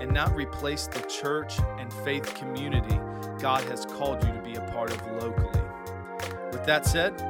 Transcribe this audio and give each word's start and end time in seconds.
and 0.00 0.12
not 0.12 0.34
replace 0.34 0.86
the 0.86 1.00
church 1.02 1.58
and 1.78 1.92
faith 1.92 2.34
community 2.34 2.98
God 3.38 3.62
has 3.64 3.86
called 3.86 4.24
you 4.24 4.32
to 4.32 4.42
be 4.42 4.54
a 4.54 4.60
part 4.72 4.90
of 4.90 5.06
locally. 5.22 5.62
With 6.50 6.64
that 6.66 6.84
said, 6.84 7.20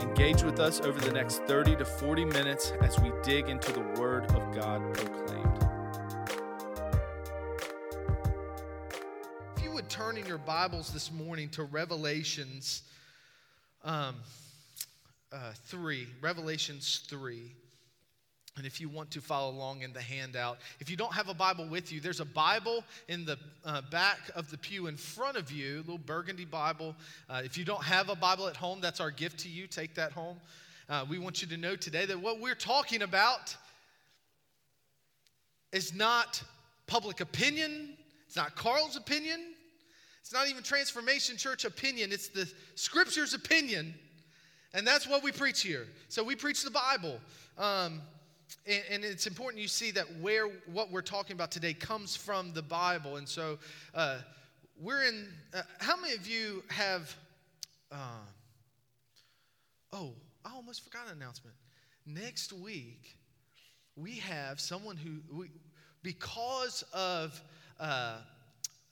engage 0.00 0.42
with 0.42 0.58
us 0.58 0.80
over 0.80 1.00
the 1.00 1.12
next 1.12 1.42
30 1.44 1.76
to 1.76 1.84
40 1.84 2.24
minutes 2.24 2.72
as 2.82 2.98
we 2.98 3.12
dig 3.22 3.48
into 3.48 3.72
the 3.72 3.82
Word 4.00 4.24
of 4.32 4.52
God 4.52 4.82
proclaimed. 4.94 5.68
If 9.56 9.62
you 9.62 9.70
would 9.70 9.88
turn 9.88 10.16
in 10.16 10.26
your 10.26 10.38
Bibles 10.38 10.92
this 10.92 11.12
morning 11.12 11.48
to 11.50 11.62
Revelations 11.62 12.82
um, 13.84 14.16
uh, 15.32 15.52
3, 15.66 16.08
Revelations 16.20 17.04
3. 17.08 17.52
And 18.56 18.64
if 18.64 18.80
you 18.80 18.88
want 18.88 19.10
to 19.10 19.20
follow 19.20 19.50
along 19.50 19.82
in 19.82 19.92
the 19.92 20.00
handout, 20.00 20.58
if 20.78 20.88
you 20.88 20.96
don't 20.96 21.12
have 21.12 21.28
a 21.28 21.34
Bible 21.34 21.66
with 21.66 21.92
you, 21.92 22.00
there's 22.00 22.20
a 22.20 22.24
Bible 22.24 22.84
in 23.08 23.24
the 23.24 23.36
uh, 23.64 23.80
back 23.90 24.30
of 24.36 24.48
the 24.50 24.56
pew 24.56 24.86
in 24.86 24.96
front 24.96 25.36
of 25.36 25.50
you, 25.50 25.78
little 25.78 25.98
burgundy 25.98 26.44
Bible. 26.44 26.94
Uh, 27.28 27.42
if 27.44 27.58
you 27.58 27.64
don't 27.64 27.82
have 27.82 28.10
a 28.10 28.14
Bible 28.14 28.46
at 28.46 28.56
home, 28.56 28.80
that's 28.80 29.00
our 29.00 29.10
gift 29.10 29.40
to 29.40 29.48
you. 29.48 29.66
Take 29.66 29.94
that 29.96 30.12
home. 30.12 30.36
Uh, 30.88 31.04
we 31.08 31.18
want 31.18 31.42
you 31.42 31.48
to 31.48 31.56
know 31.56 31.74
today 31.74 32.06
that 32.06 32.20
what 32.20 32.38
we're 32.38 32.54
talking 32.54 33.02
about 33.02 33.56
is 35.72 35.92
not 35.92 36.40
public 36.86 37.20
opinion, 37.20 37.96
it's 38.26 38.36
not 38.36 38.54
Carl's 38.54 38.94
opinion, 38.94 39.40
it's 40.20 40.32
not 40.32 40.48
even 40.48 40.62
Transformation 40.62 41.36
Church 41.36 41.64
opinion, 41.64 42.12
it's 42.12 42.28
the 42.28 42.48
Scripture's 42.76 43.34
opinion. 43.34 43.94
And 44.74 44.86
that's 44.86 45.08
what 45.08 45.22
we 45.22 45.32
preach 45.32 45.62
here. 45.62 45.86
So 46.08 46.22
we 46.22 46.36
preach 46.36 46.62
the 46.62 46.70
Bible. 46.70 47.18
Um, 47.58 48.00
and, 48.66 48.82
and, 48.90 49.04
it's 49.04 49.26
important 49.26 49.60
you 49.60 49.68
see 49.68 49.90
that 49.90 50.06
where 50.20 50.46
what 50.72 50.90
we're 50.90 51.02
talking 51.02 51.34
about 51.34 51.50
today 51.50 51.74
comes 51.74 52.16
from 52.16 52.52
the 52.52 52.62
Bible. 52.62 53.16
And 53.16 53.28
so 53.28 53.58
uh, 53.94 54.18
we're 54.80 55.04
in, 55.04 55.28
uh, 55.52 55.62
how 55.78 55.96
many 55.96 56.14
of 56.14 56.26
you 56.26 56.62
have, 56.68 57.14
uh, 57.92 58.24
oh, 59.92 60.12
I 60.44 60.54
almost 60.54 60.82
forgot 60.84 61.06
an 61.08 61.16
announcement. 61.16 61.56
Next 62.06 62.52
week, 62.52 63.16
we 63.96 64.16
have 64.16 64.60
someone 64.60 64.96
who, 64.96 65.36
we, 65.36 65.48
because 66.02 66.84
of 66.92 67.40
uh, 67.80 68.18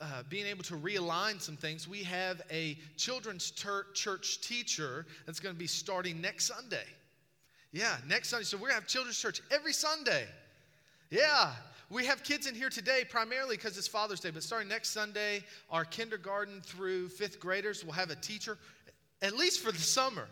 uh, 0.01 0.23
being 0.29 0.47
able 0.47 0.65
to 0.65 0.75
realign 0.75 1.41
some 1.41 1.57
things, 1.57 1.87
we 1.87 2.03
have 2.03 2.43
a 2.51 2.77
children's 2.97 3.51
ter- 3.53 3.87
church 3.95 4.41
teacher 4.41 5.07
that's 5.27 5.41
going 5.41 5.55
to 5.55 5.59
be 5.59 5.67
starting 5.67 6.21
next 6.21 6.47
Sunday. 6.47 6.87
Yeah, 7.73 7.97
next 8.07 8.29
Sunday. 8.29 8.45
So 8.45 8.57
we're 8.59 8.69
going 8.69 8.73
to 8.73 8.81
have 8.81 8.87
children's 8.87 9.19
church 9.19 9.41
every 9.51 9.73
Sunday. 9.73 10.27
Yeah. 11.11 11.53
We 11.89 12.07
have 12.07 12.23
kids 12.23 12.47
in 12.47 12.55
here 12.55 12.71
today 12.71 13.05
primarily 13.09 13.57
because 13.57 13.77
it's 13.77 13.89
Father's 13.89 14.21
Day, 14.21 14.31
but 14.31 14.43
starting 14.43 14.69
next 14.69 14.91
Sunday, 14.91 15.43
our 15.71 15.85
kindergarten 15.85 16.61
through 16.63 17.09
fifth 17.09 17.39
graders 17.41 17.85
will 17.85 17.93
have 17.93 18.11
a 18.11 18.15
teacher, 18.15 18.57
at 19.21 19.37
least 19.37 19.61
for 19.61 19.73
the 19.73 19.79
summer. 19.79 20.27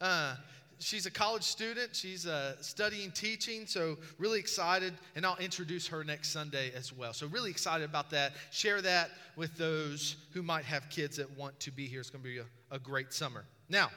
Uh, 0.00 0.34
she's 0.80 1.06
a 1.06 1.10
college 1.10 1.44
student. 1.44 1.94
She's 1.94 2.26
uh, 2.26 2.60
studying 2.60 3.12
teaching, 3.12 3.66
so 3.66 3.96
really 4.18 4.40
excited. 4.40 4.92
And 5.14 5.24
I'll 5.24 5.36
introduce 5.36 5.86
her 5.88 6.02
next 6.02 6.30
Sunday 6.30 6.72
as 6.74 6.92
well. 6.92 7.12
So, 7.12 7.28
really 7.28 7.50
excited 7.50 7.84
about 7.84 8.10
that. 8.10 8.32
Share 8.50 8.82
that 8.82 9.10
with 9.36 9.56
those 9.56 10.16
who 10.32 10.42
might 10.42 10.64
have 10.64 10.90
kids 10.90 11.16
that 11.18 11.30
want 11.38 11.58
to 11.60 11.70
be 11.70 11.86
here. 11.86 12.00
It's 12.00 12.10
going 12.10 12.24
to 12.24 12.28
be 12.28 12.38
a, 12.38 12.74
a 12.74 12.78
great 12.78 13.12
summer. 13.12 13.44
Now, 13.68 13.90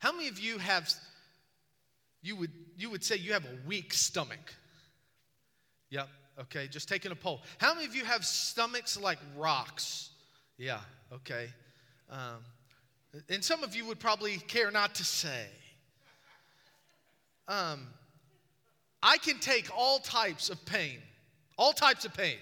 how 0.00 0.12
many 0.12 0.26
of 0.26 0.40
you 0.40 0.58
have 0.58 0.92
you 2.22 2.36
would, 2.36 2.50
you 2.76 2.90
would 2.90 3.04
say 3.04 3.16
you 3.16 3.32
have 3.32 3.44
a 3.44 3.66
weak 3.66 3.92
stomach. 3.92 4.54
Yep, 5.90 6.08
okay, 6.40 6.66
just 6.68 6.88
taking 6.88 7.12
a 7.12 7.14
poll. 7.14 7.42
How 7.58 7.74
many 7.74 7.86
of 7.86 7.94
you 7.94 8.04
have 8.04 8.24
stomachs 8.24 9.00
like 9.00 9.18
rocks? 9.36 10.10
Yeah, 10.58 10.80
okay. 11.12 11.48
Um, 12.10 12.44
and 13.28 13.42
some 13.42 13.62
of 13.62 13.74
you 13.74 13.86
would 13.86 14.00
probably 14.00 14.36
care 14.36 14.70
not 14.70 14.94
to 14.96 15.04
say. 15.04 15.46
Um, 17.48 17.86
I 19.02 19.18
can 19.18 19.38
take 19.38 19.68
all 19.76 19.98
types 20.00 20.50
of 20.50 20.64
pain, 20.66 20.98
all 21.56 21.72
types 21.72 22.04
of 22.04 22.14
pain. 22.14 22.38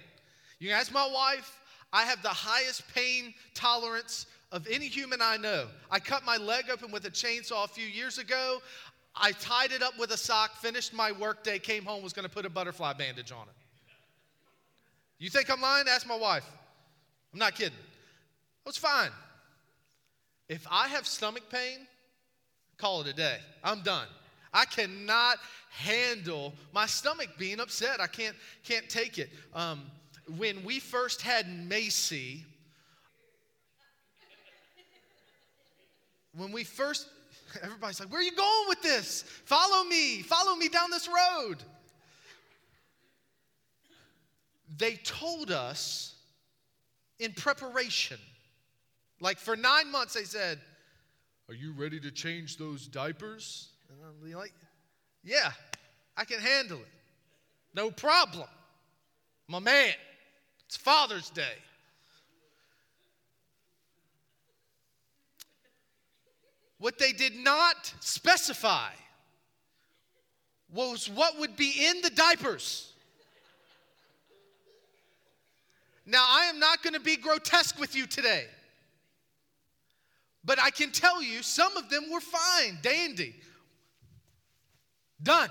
You 0.59 0.69
can 0.69 0.79
ask 0.79 0.93
my 0.93 1.07
wife, 1.07 1.61
I 1.93 2.05
have 2.05 2.23
the 2.23 2.29
highest 2.29 2.83
pain 2.95 3.35
tolerance 3.55 4.27
of 4.51 4.67
any 4.71 4.87
human 4.87 5.21
I 5.21 5.37
know. 5.37 5.67
I 5.91 5.99
cut 5.99 6.25
my 6.25 6.37
leg 6.37 6.67
open 6.73 6.91
with 6.91 7.05
a 7.07 7.11
chainsaw 7.11 7.65
a 7.65 7.69
few 7.69 7.87
years 7.87 8.19
ago. 8.19 8.63
I 9.17 9.33
tied 9.33 9.73
it 9.73 9.83
up 9.83 9.99
with 9.99 10.11
a 10.11 10.17
sock, 10.17 10.57
finished 10.57 10.93
my 10.93 11.13
workday, 11.13 11.59
came 11.59 11.85
home, 11.85 12.03
was 12.03 12.13
going 12.13 12.29
to 12.29 12.35
put 12.35 12.45
a 12.45 12.51
butterfly 12.51 12.95
bandage 12.95 13.31
on 13.31 13.43
it. 13.43 13.55
You 15.19 15.31
think 15.31 15.51
I'm 15.51 15.61
lying? 15.61 15.87
Ask 15.89 16.07
my 16.07 16.17
wife. 16.17 16.47
I'm 17.33 17.39
not 17.39 17.55
kidding. 17.55 17.79
It 17.79 18.67
was 18.67 18.77
fine. 18.77 19.11
If 20.49 20.67
I 20.71 20.89
have 20.89 21.07
stomach 21.07 21.45
pain, 21.51 21.87
call 22.77 23.01
it 23.03 23.09
a 23.09 23.13
day. 23.13 23.39
I'm 23.63 23.83
done. 23.83 24.09
I 24.53 24.65
cannot 24.65 25.39
handle 25.71 26.53
my 26.73 26.87
stomach 26.87 27.29
being 27.39 27.61
upset. 27.61 28.01
I 28.01 28.07
can't 28.07 28.37
can't 28.63 28.89
take 28.89 29.19
it. 29.19 29.31
Um, 29.55 29.83
when 30.37 30.65
we 30.65 30.79
first 30.79 31.23
had 31.23 31.49
Macy, 31.49 32.45
when 36.37 36.53
we 36.53 36.65
first 36.65 37.09
Everybody's 37.63 38.01
like, 38.01 38.11
Where 38.11 38.21
are 38.21 38.25
you 38.25 38.35
going 38.35 38.69
with 38.69 38.83
this? 38.83 39.23
Follow 39.45 39.85
me. 39.85 40.23
Follow 40.23 40.57
me 40.57 40.69
down 40.69 40.91
this 40.91 41.09
road. 41.09 41.57
They 44.77 44.95
told 44.97 45.51
us 45.51 46.15
in 47.19 47.33
preparation, 47.33 48.19
like 49.21 49.39
for 49.39 49.57
nine 49.57 49.91
months, 49.93 50.15
they 50.15 50.25
said, 50.25 50.59
Are 51.49 51.55
you 51.55 51.73
ready 51.73 52.01
to 52.01 52.11
change 52.11 52.57
those 52.57 52.87
diapers? 52.87 53.69
And 53.89 53.99
I'm 54.05 54.39
like, 54.39 54.53
Yeah, 55.23 55.53
I 56.17 56.25
can 56.25 56.41
handle 56.41 56.79
it. 56.79 56.89
No 57.75 57.91
problem. 57.91 58.49
My 59.49 59.59
man. 59.59 59.93
It's 60.67 60.77
Father's 60.77 61.31
Day. 61.31 61.57
What 66.85 66.99
they 66.99 67.13
did 67.13 67.35
not 67.35 67.95
specify 68.01 68.91
was 70.71 71.09
what 71.09 71.39
would 71.39 71.57
be 71.57 71.87
in 71.89 72.03
the 72.03 72.11
diapers. 72.11 72.93
Now, 76.05 76.27
I 76.29 76.45
am 76.45 76.59
not 76.59 76.83
going 76.83 76.93
to 76.93 77.01
be 77.01 77.17
grotesque 77.17 77.81
with 77.81 77.97
you 77.97 78.07
today, 78.07 78.45
but 80.45 80.61
I 80.61 80.69
can 80.69 80.91
tell 80.91 81.23
you 81.23 81.43
some 81.43 81.75
of 81.79 81.89
them 81.89 82.11
were 82.13 82.21
fine, 82.21 82.77
dandy, 82.83 83.35
done. 85.23 85.49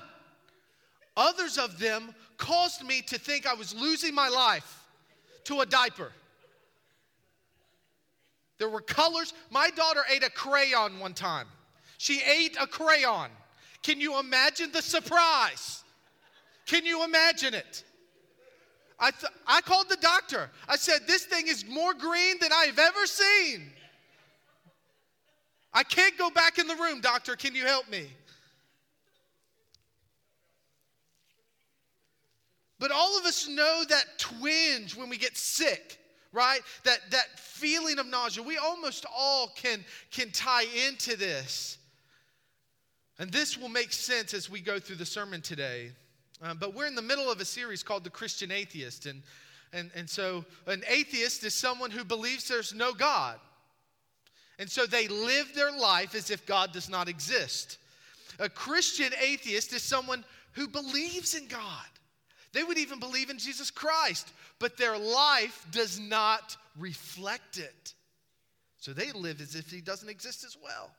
Others 1.18 1.58
of 1.58 1.80
them 1.80 2.14
caused 2.38 2.86
me 2.86 3.02
to 3.08 3.18
think 3.18 3.47
I 3.47 3.56
was 3.56 3.74
losing 3.74 4.14
my 4.14 4.29
life 4.29 4.86
to 5.46 5.62
a 5.62 5.66
diaper. 5.66 6.12
There 8.64 8.70
were 8.70 8.80
colors. 8.80 9.34
My 9.52 9.70
daughter 9.72 10.06
ate 10.10 10.24
a 10.24 10.30
crayon 10.30 10.98
one 10.98 11.14
time. 11.14 11.48
She 11.98 12.22
ate 12.22 12.56
a 12.62 12.66
crayon. 12.66 13.30
Can 13.82 14.00
you 14.00 14.22
imagine 14.22 14.72
the 14.72 14.82
surprise? 14.82 15.84
Can 16.66 16.86
you 16.86 17.04
imagine 17.04 17.54
it? 17.54 17.84
I, 18.98 19.12
th- 19.12 19.34
I 19.46 19.60
called 19.60 19.90
the 19.90 19.98
doctor. 19.98 20.50
I 20.70 20.78
said, 20.78 21.02
This 21.08 21.26
thing 21.26 21.50
is 21.50 21.66
more 21.68 21.94
green 21.94 22.38
than 22.40 22.52
I've 22.56 22.80
ever 22.80 23.06
seen. 23.06 23.70
I 25.74 25.84
can't 25.84 26.18
go 26.18 26.30
back 26.30 26.58
in 26.58 26.66
the 26.66 26.76
room, 26.78 27.02
doctor. 27.02 27.36
Can 27.36 27.56
you 27.56 27.66
help 27.66 27.90
me? 27.90 28.08
But 32.80 32.92
all 32.92 33.20
of 33.20 33.26
us 33.26 33.46
know 33.46 33.84
that 33.90 34.06
twinge 34.20 34.96
when 34.96 35.10
we 35.10 35.18
get 35.18 35.36
sick 35.36 36.00
right? 36.34 36.59
That, 36.84 37.00
that 37.12 37.40
feeling 37.40 38.00
of 38.00 38.08
nausea. 38.08 38.44
We 38.44 38.58
almost 38.58 39.06
all 39.16 39.52
can, 39.56 39.85
can 40.12 40.32
tie 40.32 40.66
into 40.88 41.16
this. 41.16 41.78
And 43.20 43.32
this 43.32 43.58
will 43.58 43.70
make 43.70 43.94
sense 43.94 44.34
as 44.34 44.50
we 44.50 44.59
go 44.59 44.80
through 44.80 44.97
the 44.97 45.06
sermon 45.06 45.41
today. 45.41 45.91
Um, 46.41 46.58
but 46.58 46.76
we're 46.76 46.88
in 46.88 46.96
the 46.96 47.02
middle 47.02 47.32
of 47.32 47.40
a 47.40 47.46
series 47.46 47.84
called 47.84 48.03
The 48.03 48.09
Christian 48.09 48.52
Atheist. 48.52 49.06
And 49.06 49.22
And, 49.72 49.90
and 49.96 50.08
so 50.09 50.46
an 50.68 50.84
atheist 50.88 51.44
is 51.44 51.53
someone 51.56 51.91
who 51.91 52.03
believes 52.03 52.47
there's 52.47 52.74
no 52.74 52.94
God. 52.94 53.40
And 54.59 54.70
so 54.70 54.86
they 54.86 55.08
live 55.08 55.53
their 55.56 55.72
life 55.72 56.14
as 56.14 56.29
if 56.29 56.46
God 56.46 56.72
does 56.72 56.90
not 56.90 57.08
exist. 57.08 57.79
A 58.40 58.50
Christian 58.50 59.12
atheist 59.20 59.74
is 59.74 59.82
someone 59.82 60.24
who 60.52 60.68
believes 60.68 61.34
in 61.34 61.47
God. 61.47 61.92
They 62.53 62.64
would 62.64 62.78
even 62.78 63.00
believe 63.00 63.29
in 63.29 63.38
Jesus 63.38 63.70
Christ, 63.72 64.32
but 64.59 64.78
their 64.78 64.97
life 64.97 65.66
does 65.72 66.00
not 66.00 66.55
reflect 66.78 67.58
it. 67.58 67.94
So 68.79 68.94
they 68.94 69.11
live 69.11 69.41
as 69.41 69.55
if 69.55 69.70
he 69.70 69.82
doesn't 69.82 70.09
exist 70.09 70.44
as 70.44 70.58
well. 70.61 70.91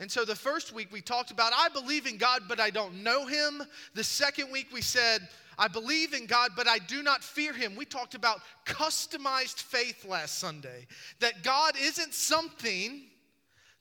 And 0.00 0.10
so 0.10 0.24
the 0.24 0.36
first 0.36 0.72
week 0.72 0.88
we 0.92 1.00
talked 1.00 1.30
about, 1.30 1.52
I 1.56 1.68
believe 1.68 2.06
in 2.06 2.18
God, 2.18 2.42
but 2.48 2.60
I 2.60 2.70
don't 2.70 3.02
know 3.02 3.26
him. 3.26 3.62
The 3.94 4.04
second 4.04 4.50
week 4.50 4.68
we 4.72 4.80
said, 4.80 5.28
I 5.58 5.66
believe 5.66 6.14
in 6.14 6.26
God, 6.26 6.52
but 6.56 6.68
I 6.68 6.78
do 6.78 7.02
not 7.02 7.24
fear 7.24 7.52
him. 7.52 7.74
We 7.74 7.84
talked 7.84 8.14
about 8.14 8.40
customized 8.64 9.60
faith 9.60 10.04
last 10.04 10.38
Sunday. 10.38 10.86
That 11.18 11.42
God 11.42 11.74
isn't 11.80 12.14
something 12.14 13.02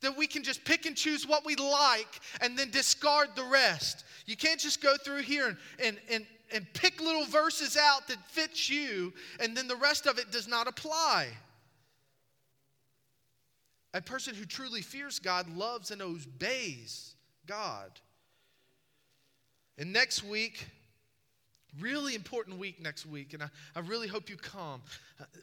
that 0.01 0.15
we 0.15 0.27
can 0.27 0.44
just 0.44 0.63
pick 0.63 0.85
and 0.85 0.95
choose 0.95 1.27
what 1.27 1.45
we 1.45 1.55
like 1.55 2.19
and 2.41 2.57
then 2.57 2.69
discard 2.69 3.29
the 3.35 3.44
rest. 3.44 4.05
You 4.25 4.35
can't 4.35 4.59
just 4.59 4.81
go 4.81 4.95
through 4.97 5.23
here 5.23 5.47
and, 5.47 5.57
and, 5.83 5.97
and, 6.09 6.25
and 6.53 6.73
pick 6.73 7.01
little 7.01 7.25
verses 7.25 7.77
out 7.77 8.07
that 8.07 8.17
fits 8.29 8.69
you 8.69 9.13
and 9.39 9.55
then 9.57 9.67
the 9.67 9.75
rest 9.75 10.05
of 10.05 10.19
it 10.19 10.31
does 10.31 10.47
not 10.47 10.67
apply. 10.67 11.27
A 13.94 14.01
person 14.01 14.35
who 14.35 14.45
truly 14.45 14.81
fears 14.81 15.17
God 15.17 15.49
loves 15.55 15.91
and 15.91 16.01
obeys 16.01 17.15
God. 17.47 17.89
And 19.77 19.94
next 19.94 20.23
week, 20.23 20.67
really 21.79 22.15
important 22.15 22.57
week 22.57 22.81
next 22.81 23.05
week, 23.05 23.33
and 23.33 23.44
I, 23.44 23.49
I 23.75 23.79
really 23.79 24.07
hope 24.07 24.29
you 24.29 24.38
come. 24.38 24.81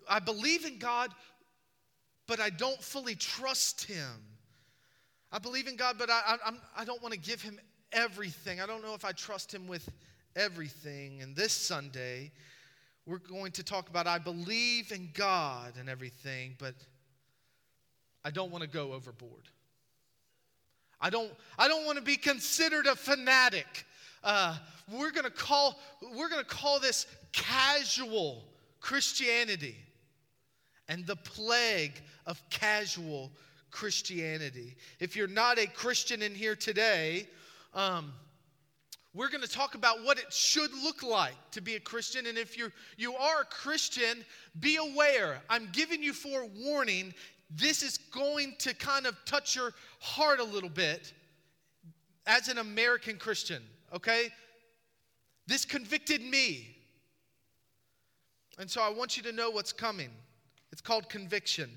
I 0.08 0.18
believe 0.18 0.64
in 0.64 0.78
God, 0.78 1.10
but 2.26 2.40
I 2.40 2.50
don't 2.50 2.80
fully 2.80 3.14
trust 3.14 3.84
Him. 3.84 4.33
I 5.34 5.40
believe 5.40 5.66
in 5.66 5.74
God, 5.74 5.96
but 5.98 6.08
I, 6.08 6.36
I, 6.46 6.52
I 6.76 6.84
don't 6.84 7.02
want 7.02 7.12
to 7.12 7.18
give 7.18 7.42
Him 7.42 7.58
everything. 7.92 8.60
I 8.60 8.66
don't 8.66 8.84
know 8.84 8.94
if 8.94 9.04
I 9.04 9.10
trust 9.10 9.52
Him 9.52 9.66
with 9.66 9.90
everything. 10.36 11.22
And 11.22 11.34
this 11.34 11.52
Sunday, 11.52 12.30
we're 13.04 13.18
going 13.18 13.50
to 13.52 13.64
talk 13.64 13.88
about 13.88 14.06
I 14.06 14.18
believe 14.18 14.92
in 14.92 15.10
God 15.12 15.72
and 15.76 15.88
everything, 15.88 16.54
but 16.60 16.76
I 18.24 18.30
don't 18.30 18.52
want 18.52 18.62
to 18.62 18.70
go 18.70 18.92
overboard. 18.92 19.48
I 21.00 21.10
don't, 21.10 21.32
I 21.58 21.66
don't 21.66 21.84
want 21.84 21.98
to 21.98 22.04
be 22.04 22.16
considered 22.16 22.86
a 22.86 22.94
fanatic. 22.94 23.86
Uh, 24.22 24.56
we're 24.88 25.10
going 25.10 25.24
to 25.24 25.30
call 25.30 25.80
we're 26.16 26.28
going 26.28 26.44
to 26.44 26.48
call 26.48 26.78
this 26.78 27.08
casual 27.32 28.44
Christianity 28.78 29.74
and 30.88 31.04
the 31.04 31.16
plague 31.16 32.00
of 32.24 32.40
casual 32.50 33.32
Christianity. 33.74 34.76
If 35.00 35.16
you're 35.16 35.26
not 35.26 35.58
a 35.58 35.66
Christian 35.66 36.22
in 36.22 36.32
here 36.32 36.54
today, 36.54 37.26
um, 37.74 38.12
we're 39.12 39.28
going 39.28 39.42
to 39.42 39.50
talk 39.50 39.74
about 39.74 40.04
what 40.04 40.16
it 40.16 40.32
should 40.32 40.72
look 40.72 41.02
like 41.02 41.34
to 41.50 41.60
be 41.60 41.74
a 41.74 41.80
Christian. 41.80 42.26
And 42.26 42.38
if 42.38 42.56
you 42.56 42.70
you 42.96 43.16
are 43.16 43.40
a 43.40 43.44
Christian, 43.44 44.24
be 44.60 44.76
aware. 44.76 45.42
I'm 45.50 45.70
giving 45.72 46.04
you 46.04 46.12
forewarning 46.12 47.12
this 47.50 47.82
is 47.82 47.98
going 47.98 48.54
to 48.60 48.74
kind 48.74 49.06
of 49.06 49.16
touch 49.24 49.56
your 49.56 49.72
heart 49.98 50.38
a 50.38 50.44
little 50.44 50.70
bit 50.70 51.12
as 52.26 52.46
an 52.46 52.58
American 52.58 53.16
Christian, 53.16 53.62
okay? 53.92 54.28
This 55.48 55.64
convicted 55.64 56.22
me. 56.22 56.76
And 58.58 58.70
so 58.70 58.80
I 58.80 58.88
want 58.88 59.16
you 59.16 59.24
to 59.24 59.32
know 59.32 59.50
what's 59.50 59.72
coming. 59.72 60.10
It's 60.70 60.80
called 60.80 61.08
conviction. 61.08 61.70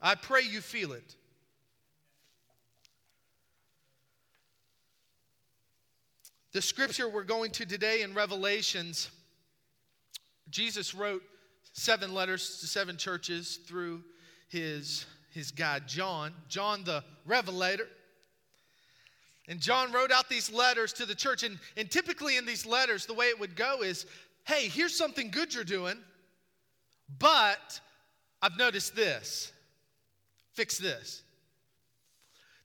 I 0.00 0.14
pray 0.14 0.42
you 0.42 0.60
feel 0.60 0.92
it. 0.92 1.14
The 6.52 6.62
scripture 6.62 7.08
we're 7.08 7.22
going 7.22 7.52
to 7.52 7.66
today 7.66 8.02
in 8.02 8.12
Revelations, 8.12 9.10
Jesus 10.50 10.94
wrote 10.94 11.22
seven 11.72 12.12
letters 12.12 12.58
to 12.60 12.66
seven 12.66 12.96
churches 12.96 13.60
through 13.68 14.02
his, 14.48 15.06
his 15.30 15.52
guy, 15.52 15.78
John, 15.86 16.32
John 16.48 16.82
the 16.82 17.04
Revelator. 17.24 17.86
And 19.48 19.60
John 19.60 19.92
wrote 19.92 20.10
out 20.10 20.28
these 20.28 20.52
letters 20.52 20.92
to 20.94 21.06
the 21.06 21.14
church. 21.14 21.44
And, 21.44 21.58
and 21.76 21.90
typically 21.90 22.36
in 22.36 22.46
these 22.46 22.66
letters, 22.66 23.06
the 23.06 23.14
way 23.14 23.26
it 23.26 23.38
would 23.38 23.54
go 23.54 23.82
is 23.82 24.06
hey, 24.44 24.68
here's 24.68 24.96
something 24.96 25.30
good 25.30 25.54
you're 25.54 25.62
doing, 25.62 25.96
but 27.18 27.78
I've 28.42 28.58
noticed 28.58 28.96
this. 28.96 29.52
Fix 30.60 30.76
this. 30.76 31.22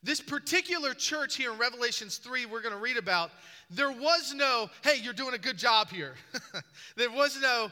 This 0.04 0.20
particular 0.20 0.94
church 0.94 1.38
here 1.38 1.54
in 1.54 1.58
Revelations 1.58 2.18
3, 2.18 2.46
we're 2.46 2.62
going 2.62 2.74
to 2.74 2.82
read 2.82 2.98
about, 2.98 3.32
there 3.70 3.90
was 3.90 4.34
no, 4.36 4.70
hey, 4.84 5.00
you're 5.02 5.14
doing 5.14 5.34
a 5.34 5.38
good 5.38 5.58
job 5.58 5.88
here. 5.88 6.16
there 6.98 7.10
was 7.10 7.40
no 7.42 7.72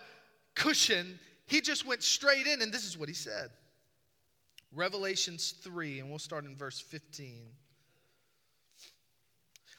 cushion. 0.56 1.20
He 1.46 1.60
just 1.60 1.86
went 1.86 2.04
straight 2.04 2.48
in, 2.48 2.62
and 2.62 2.72
this 2.72 2.86
is 2.86 2.98
what 2.98 3.10
he 3.10 3.14
said. 3.14 3.50
Revelations 4.74 5.56
3, 5.62 6.00
and 6.00 6.10
we'll 6.10 6.20
start 6.20 6.46
in 6.46 6.56
verse 6.56 6.80
15. 6.80 7.44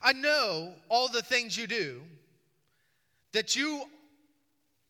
I 0.02 0.12
know 0.12 0.74
all 0.90 1.08
the 1.08 1.22
things 1.22 1.56
you 1.56 1.66
do, 1.66 2.02
that 3.32 3.56
you 3.56 3.84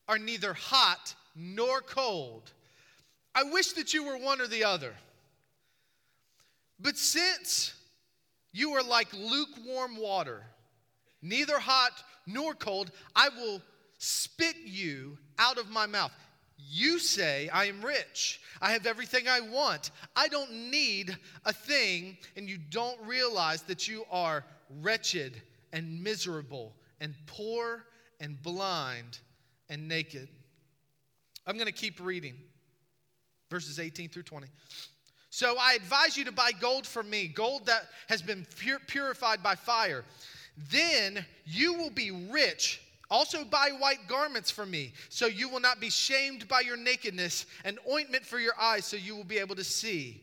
are 0.09 0.19
neither 0.19 0.53
hot 0.53 1.15
nor 1.37 1.81
cold. 1.81 2.51
I 3.37 3.45
wish 3.45 3.75
that 3.75 3.95
you 3.95 4.03
were 4.03 4.19
one 4.19 4.41
or 4.41 4.49
the 4.49 4.65
other. 4.65 4.95
But 6.85 6.99
since 6.99 7.73
you 8.53 8.75
are 8.75 8.83
like 8.83 9.09
lukewarm 9.15 9.97
water, 9.97 10.43
neither 11.23 11.59
hot 11.59 12.05
nor 12.27 12.55
cold, 12.55 12.93
I 13.17 13.31
will 13.31 13.63
spit 13.97 14.55
you 14.67 15.17
out 15.39 15.57
of 15.57 15.71
my 15.71 15.87
mouth. 15.87 16.13
You 16.59 16.99
say, 16.99 17.49
I 17.49 17.65
am 17.65 17.83
rich. 17.83 18.39
I 18.61 18.73
have 18.73 18.87
everything 18.87 19.27
I 19.27 19.41
want. 19.41 19.93
I 20.15 20.29
don't 20.29 20.71
need 20.71 21.17
a 21.47 21.55
thing. 21.55 22.19
And 22.37 22.49
you 22.49 22.59
don't 22.59 23.01
realize 23.07 23.63
that 23.63 23.89
you 23.89 24.05
are 24.11 24.45
wretched 24.83 25.41
and 25.73 26.03
miserable 26.03 26.75
and 27.01 27.15
poor 27.27 27.87
and 28.21 28.41
blind 28.43 29.21
and 29.71 29.89
naked. 29.89 30.29
I'm 31.47 31.57
going 31.57 31.67
to 31.67 31.73
keep 31.73 31.99
reading 31.99 32.37
verses 33.51 33.79
18 33.79 34.11
through 34.11 34.25
20. 34.25 34.47
So 35.35 35.57
I 35.59 35.75
advise 35.75 36.17
you 36.17 36.25
to 36.27 36.31
buy 36.33 36.53
gold 36.53 36.87
from 36.87 37.11
me, 37.11 37.27
gold 37.27 37.67
that 37.67 37.89
has 38.09 38.23
been 38.23 38.47
pur- 38.57 38.79
purified 38.87 39.43
by 39.43 39.57
fire. 39.57 40.05
Then 40.71 41.27
you 41.45 41.75
will 41.75 41.91
be 41.91 42.13
rich 42.31 42.81
also, 43.11 43.45
buy 43.45 43.71
white 43.79 44.07
garments 44.09 44.51
for 44.51 44.65
me, 44.65 44.93
so 45.09 45.27
you 45.27 45.49
will 45.49 45.59
not 45.61 45.81
be 45.81 45.91
shamed 45.91 46.47
by 46.47 46.61
your 46.61 46.77
nakedness, 46.77 47.47
and 47.65 47.79
ointment 47.91 48.25
for 48.25 48.39
your 48.39 48.55
eyes, 48.59 48.85
so 48.85 48.97
you 48.97 49.17
will 49.17 49.25
be 49.25 49.39
able 49.39 49.57
to 49.57 49.65
see. 49.65 50.23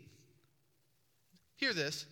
Hear 1.57 1.73
this. 1.73 2.05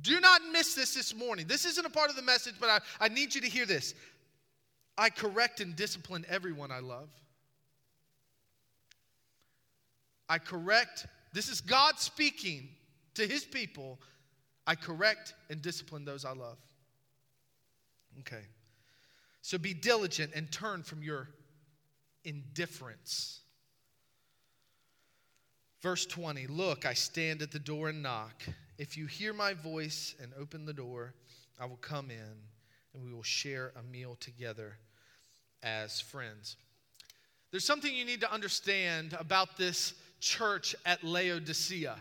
Do 0.00 0.20
not 0.20 0.40
miss 0.52 0.74
this 0.74 0.94
this 0.94 1.14
morning. 1.14 1.46
This 1.48 1.64
isn't 1.64 1.84
a 1.84 1.90
part 1.90 2.10
of 2.10 2.16
the 2.16 2.22
message, 2.22 2.54
but 2.60 2.70
I, 2.70 2.78
I 3.00 3.08
need 3.08 3.34
you 3.34 3.40
to 3.40 3.48
hear 3.48 3.66
this. 3.66 3.94
I 4.96 5.10
correct 5.10 5.60
and 5.60 5.74
discipline 5.74 6.24
everyone 6.28 6.70
I 6.70 6.78
love. 6.78 7.08
I 10.28 10.38
correct, 10.38 11.06
this 11.32 11.48
is 11.48 11.60
God 11.60 11.98
speaking 11.98 12.68
to 13.14 13.26
his 13.26 13.44
people. 13.44 13.98
I 14.66 14.74
correct 14.74 15.34
and 15.50 15.62
discipline 15.62 16.04
those 16.04 16.24
I 16.24 16.32
love. 16.32 16.58
Okay. 18.20 18.42
So 19.42 19.58
be 19.58 19.74
diligent 19.74 20.32
and 20.34 20.50
turn 20.50 20.82
from 20.82 21.02
your 21.02 21.28
indifference. 22.24 23.40
Verse 25.80 26.06
20 26.06 26.46
Look, 26.48 26.86
I 26.86 26.94
stand 26.94 27.42
at 27.42 27.50
the 27.50 27.58
door 27.58 27.88
and 27.88 28.02
knock. 28.02 28.42
If 28.78 28.96
you 28.96 29.06
hear 29.06 29.32
my 29.32 29.54
voice 29.54 30.14
and 30.20 30.32
open 30.38 30.64
the 30.64 30.72
door, 30.72 31.14
I 31.58 31.66
will 31.66 31.76
come 31.76 32.10
in 32.10 32.36
and 32.94 33.04
we 33.04 33.12
will 33.12 33.22
share 33.22 33.72
a 33.78 33.82
meal 33.82 34.16
together 34.20 34.76
as 35.62 36.00
friends. 36.00 36.56
There's 37.50 37.64
something 37.64 37.94
you 37.94 38.04
need 38.04 38.20
to 38.20 38.32
understand 38.32 39.16
about 39.18 39.56
this 39.56 39.94
church 40.20 40.74
at 40.84 41.02
Laodicea. 41.04 41.96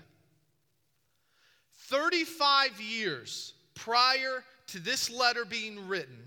35 1.88 2.82
years 2.82 3.54
prior 3.76 4.44
to 4.68 4.80
this 4.80 5.10
letter 5.10 5.46
being 5.46 5.88
written, 5.88 6.18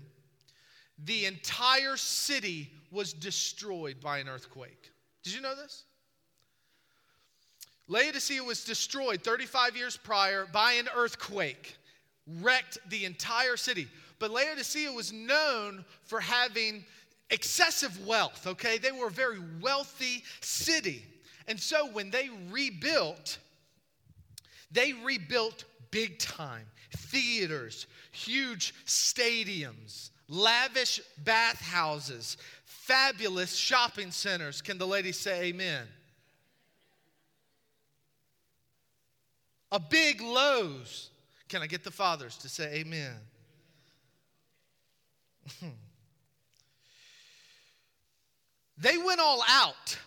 the 1.05 1.25
entire 1.25 1.97
city 1.97 2.69
was 2.91 3.13
destroyed 3.13 3.99
by 4.01 4.19
an 4.19 4.27
earthquake. 4.27 4.91
Did 5.23 5.33
you 5.33 5.41
know 5.41 5.55
this? 5.55 5.83
Laodicea 7.87 8.43
was 8.43 8.63
destroyed 8.63 9.21
35 9.21 9.75
years 9.75 9.97
prior 9.97 10.47
by 10.51 10.73
an 10.73 10.87
earthquake, 10.95 11.75
wrecked 12.41 12.77
the 12.89 13.05
entire 13.05 13.57
city. 13.57 13.87
But 14.17 14.31
Laodicea 14.31 14.91
was 14.91 15.11
known 15.11 15.83
for 16.03 16.19
having 16.19 16.85
excessive 17.31 18.05
wealth, 18.05 18.45
okay? 18.47 18.77
They 18.77 18.91
were 18.91 19.07
a 19.07 19.11
very 19.11 19.39
wealthy 19.61 20.23
city. 20.41 21.03
And 21.47 21.59
so 21.59 21.87
when 21.87 22.09
they 22.09 22.29
rebuilt, 22.49 23.37
they 24.71 24.93
rebuilt 24.93 25.65
big 25.91 26.19
time 26.19 26.65
theaters, 26.93 27.87
huge 28.11 28.73
stadiums, 28.85 30.09
lavish 30.27 30.99
bathhouses, 31.23 32.37
fabulous 32.65 33.55
shopping 33.55 34.11
centers. 34.11 34.61
Can 34.61 34.77
the 34.77 34.87
ladies 34.87 35.17
say 35.17 35.43
amen? 35.43 35.87
A 39.71 39.79
big 39.79 40.19
Lowe's. 40.21 41.09
Can 41.47 41.61
I 41.61 41.67
get 41.67 41.83
the 41.83 41.91
fathers 41.91 42.35
to 42.37 42.49
say 42.49 42.79
amen? 42.79 43.15
they 48.77 48.97
went 48.97 49.19
all 49.19 49.43
out. 49.47 49.97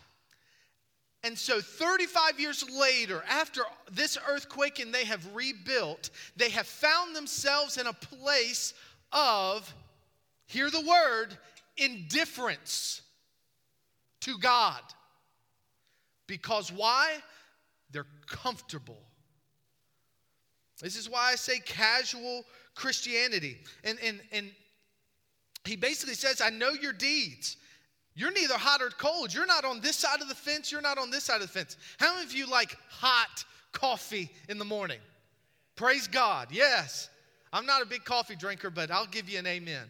And 1.25 1.39
so, 1.39 1.63
35 1.63 2.39
years 2.39 2.69
later, 2.71 3.25
after 3.27 3.63
this 3.91 4.19
earthquake 4.29 4.79
and 4.79 4.95
they 4.95 5.07
have 5.07 5.27
rebuilt, 5.35 6.11
they 6.37 6.51
have 6.51 6.67
found 6.67 7.17
themselves 7.17 7.79
in 7.79 7.87
a 7.87 7.95
place 7.95 8.75
of, 9.11 9.75
hear 10.47 10.69
the 10.69 10.83
word, 10.83 11.39
indifference 11.79 13.01
to 14.21 14.37
God. 14.37 14.83
Because 16.27 16.71
why? 16.71 17.17
They're 17.91 18.07
comfortable. 18.27 19.01
This 20.83 20.95
is 20.95 21.09
why 21.09 21.31
I 21.33 21.37
say 21.37 21.59
casual 21.61 22.45
Christianity. 22.75 23.57
And, 23.83 23.99
and, 24.03 24.21
and 24.31 24.51
he 25.65 25.77
basically 25.77 26.17
says, 26.17 26.43
I 26.43 26.51
know 26.51 26.71
your 26.71 26.93
deeds. 26.93 27.57
You're 28.15 28.33
neither 28.33 28.57
hot 28.57 28.81
or 28.81 28.91
cold. 28.91 29.35
You're 29.35 29.47
not 29.47 29.65
on 29.65 29.81
this 29.81 29.97
side 29.97 30.21
of 30.21 30.29
the 30.29 30.35
fence. 30.35 30.71
You're 30.71 30.81
not 30.81 30.99
on 30.99 31.11
this 31.11 31.25
side 31.25 31.41
of 31.41 31.43
the 31.43 31.49
fence. 31.49 31.77
How 31.99 32.15
many 32.15 32.25
of 32.25 32.33
you 32.33 32.47
like 32.47 32.77
hot 32.89 33.45
coffee 33.73 34.31
in 34.49 34.59
the 34.59 34.65
morning? 34.65 35.01
Praise 35.75 36.07
God. 36.07 36.49
Yes. 36.53 37.11
I'm 37.53 37.67
not 37.67 37.83
a 37.83 37.87
big 37.87 38.05
coffee 38.05 38.37
drinker, 38.37 38.71
but 38.71 38.91
I'll 38.91 39.07
give 39.07 39.29
you 39.29 39.39
an 39.39 39.47
amen. 39.47 39.87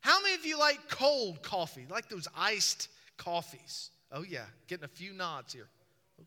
How 0.00 0.20
many 0.22 0.34
of 0.34 0.46
you 0.46 0.58
like 0.58 0.88
cold 0.88 1.42
coffee, 1.42 1.84
like 1.90 2.08
those 2.08 2.28
iced 2.36 2.88
coffees? 3.16 3.90
Oh, 4.12 4.22
yeah, 4.22 4.44
getting 4.68 4.84
a 4.84 4.88
few 4.88 5.12
nods 5.12 5.52
here. 5.52 5.66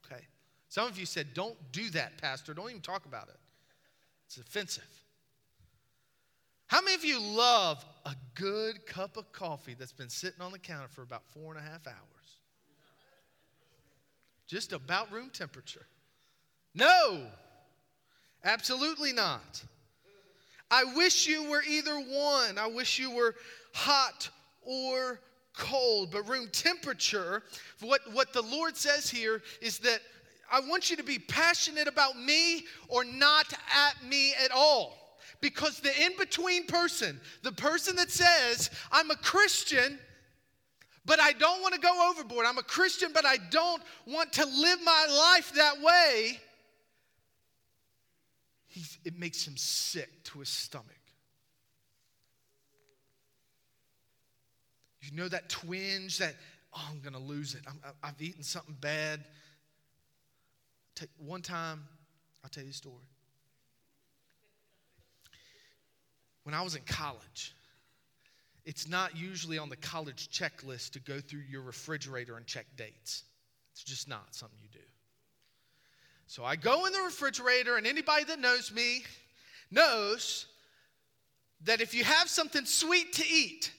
Okay. 0.05 0.21
Some 0.67 0.87
of 0.87 0.99
you 0.99 1.05
said, 1.05 1.33
Don't 1.33 1.55
do 1.71 1.89
that, 1.91 2.17
Pastor. 2.21 2.53
Don't 2.53 2.69
even 2.69 2.81
talk 2.81 3.05
about 3.05 3.29
it. 3.29 3.37
It's 4.27 4.37
offensive. 4.37 4.83
How 6.69 6.81
many 6.81 6.93
of 6.93 7.03
you 7.03 7.19
love 7.19 7.83
a 8.05 8.13
good 8.35 8.85
cup 8.85 9.17
of 9.17 9.31
coffee 9.31 9.73
that's 9.73 9.91
been 9.91 10.09
sitting 10.09 10.39
on 10.39 10.51
the 10.51 10.59
counter 10.59 10.87
for 10.87 11.01
about 11.01 11.23
four 11.33 11.51
and 11.51 11.59
a 11.59 11.67
half 11.67 11.87
hours? 11.87 11.97
Just 14.47 14.71
about 14.71 15.11
room 15.11 15.31
temperature. 15.33 15.87
No, 16.75 17.25
absolutely 18.43 19.13
not. 19.13 19.63
I 20.69 20.83
wish 20.95 21.27
you 21.27 21.49
were 21.49 21.63
either 21.67 21.95
one. 21.95 22.59
I 22.59 22.67
wish 22.67 22.99
you 22.99 23.09
were 23.15 23.33
hot 23.73 24.29
or 24.61 25.19
cold. 25.57 26.11
But 26.11 26.29
room 26.29 26.49
temperature, 26.51 27.41
what, 27.79 28.01
what 28.13 28.31
the 28.31 28.43
Lord 28.43 28.77
says 28.77 29.09
here 29.09 29.41
is 29.59 29.79
that 29.79 30.01
I 30.51 30.59
want 30.59 30.91
you 30.91 30.97
to 30.97 31.03
be 31.03 31.17
passionate 31.17 31.87
about 31.87 32.15
me 32.15 32.65
or 32.89 33.03
not 33.03 33.51
at 33.75 34.07
me 34.07 34.35
at 34.35 34.51
all. 34.51 34.98
Because 35.41 35.79
the 35.79 36.05
in 36.05 36.11
between 36.17 36.65
person, 36.65 37.19
the 37.43 37.51
person 37.51 37.95
that 37.95 38.11
says, 38.11 38.69
I'm 38.91 39.09
a 39.09 39.15
Christian, 39.15 39.97
but 41.05 41.19
I 41.19 41.31
don't 41.31 41.61
want 41.61 41.73
to 41.73 41.79
go 41.79 42.11
overboard. 42.11 42.45
I'm 42.45 42.57
a 42.57 42.63
Christian, 42.63 43.11
but 43.13 43.25
I 43.25 43.37
don't 43.49 43.81
want 44.05 44.33
to 44.33 44.45
live 44.45 44.79
my 44.83 45.07
life 45.09 45.53
that 45.55 45.81
way. 45.81 46.39
He's, 48.67 48.97
it 49.03 49.17
makes 49.17 49.47
him 49.47 49.57
sick 49.57 50.23
to 50.25 50.39
his 50.39 50.49
stomach. 50.49 50.85
You 55.01 55.17
know 55.17 55.27
that 55.29 55.49
twinge 55.49 56.19
that, 56.19 56.35
oh, 56.73 56.87
I'm 56.91 56.99
going 56.99 57.13
to 57.13 57.19
lose 57.19 57.55
it. 57.55 57.61
i 58.03 58.07
have 58.07 58.21
eaten 58.21 58.43
something 58.43 58.75
bad. 58.79 59.23
One 61.17 61.41
time, 61.41 61.87
I'll 62.43 62.49
tell 62.49 62.63
you 62.63 62.69
a 62.69 62.73
story. 62.73 63.08
When 66.49 66.59
I 66.59 66.63
was 66.63 66.73
in 66.73 66.81
college, 66.81 67.53
it's 68.65 68.89
not 68.89 69.15
usually 69.15 69.59
on 69.59 69.69
the 69.69 69.75
college 69.75 70.29
checklist 70.31 70.93
to 70.93 70.99
go 70.99 71.19
through 71.19 71.43
your 71.47 71.61
refrigerator 71.61 72.37
and 72.37 72.45
check 72.47 72.65
dates. 72.75 73.21
It's 73.71 73.83
just 73.83 74.09
not 74.09 74.33
something 74.33 74.57
you 74.59 74.69
do. 74.73 74.85
So 76.25 76.43
I 76.43 76.55
go 76.55 76.87
in 76.87 76.93
the 76.93 77.01
refrigerator, 77.01 77.77
and 77.77 77.85
anybody 77.85 78.23
that 78.23 78.39
knows 78.39 78.73
me 78.73 79.03
knows 79.69 80.47
that 81.65 81.81
if 81.81 81.93
you 81.93 82.03
have 82.03 82.27
something 82.27 82.65
sweet 82.65 83.13
to 83.13 83.23
eat, 83.31 83.71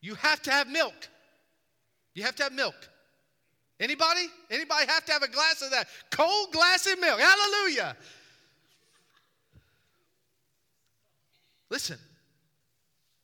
you 0.00 0.14
have 0.14 0.40
to 0.44 0.50
have 0.50 0.66
milk. 0.66 1.10
You 2.14 2.22
have 2.22 2.36
to 2.36 2.44
have 2.44 2.52
milk. 2.54 2.88
Anybody? 3.78 4.28
Anybody 4.50 4.86
have 4.86 5.04
to 5.04 5.12
have 5.12 5.22
a 5.22 5.28
glass 5.28 5.60
of 5.60 5.72
that 5.72 5.88
cold 6.10 6.52
glass 6.52 6.86
of 6.86 6.98
milk? 6.98 7.20
Hallelujah. 7.20 7.98
Listen, 11.70 11.98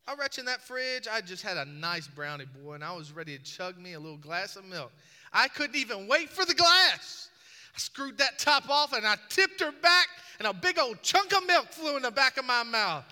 I 0.07 0.15
reach 0.15 0.39
in 0.39 0.45
that 0.47 0.63
fridge. 0.63 1.09
I 1.11 1.21
just 1.21 1.43
had 1.43 1.57
a 1.57 1.65
nice 1.65 2.07
brownie 2.07 2.45
boy, 2.63 2.75
and 2.75 2.85
I 2.85 2.93
was 2.93 3.13
ready 3.13 3.39
to 3.39 3.43
chug 3.43 3.79
me 3.79 3.95
a 3.95 4.01
little 4.01 4.19
glass 4.19 4.57
of 4.57 4.65
milk. 4.65 4.93
I 5.33 5.49
couldn't 5.49 5.77
even 5.77 6.07
wait 6.07 6.29
for 6.31 6.45
the 6.45 6.55
glass. 6.55 7.31
I 7.75 7.79
screwed 7.79 8.19
that 8.19 8.39
top 8.39 8.69
off 8.69 8.93
and 8.93 9.07
I 9.07 9.17
tipped 9.29 9.61
her 9.61 9.73
back, 9.73 10.07
and 10.39 10.47
a 10.47 10.53
big 10.53 10.79
old 10.79 11.03
chunk 11.03 11.35
of 11.35 11.47
milk 11.47 11.69
flew 11.71 11.97
in 11.97 12.03
the 12.03 12.11
back 12.11 12.37
of 12.37 12.45
my 12.45 12.63
mouth. 12.63 13.05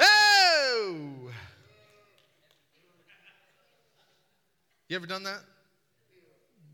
Oh! 0.00 1.30
You 4.88 4.96
ever 4.96 5.06
done 5.06 5.22
that? 5.22 5.40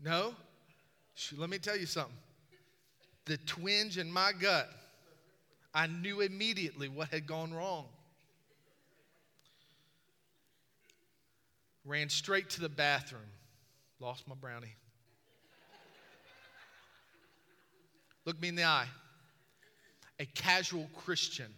No? 0.03 0.33
Let 1.37 1.49
me 1.49 1.57
tell 1.57 1.77
you 1.77 1.85
something. 1.85 2.13
The 3.25 3.37
twinge 3.37 3.97
in 3.97 4.11
my 4.11 4.31
gut 4.39 4.69
I 5.75 5.87
knew 5.87 6.21
immediately 6.21 6.87
what 6.87 7.09
had 7.09 7.27
gone 7.27 7.53
wrong. 7.53 7.85
Ran 11.83 12.07
straight 12.07 12.49
to 12.51 12.61
the 12.61 12.69
bathroom, 12.69 13.29
lost 13.99 14.25
my 14.25 14.35
brownie. 14.35 14.73
Look 18.23 18.41
me 18.41 18.47
in 18.47 18.55
the 18.55 18.63
eye. 18.63 18.87
A 20.19 20.25
casual 20.25 20.89
Christian 20.95 21.53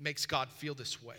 makes 0.00 0.24
God 0.24 0.48
feel 0.48 0.74
this 0.74 1.02
way. 1.02 1.16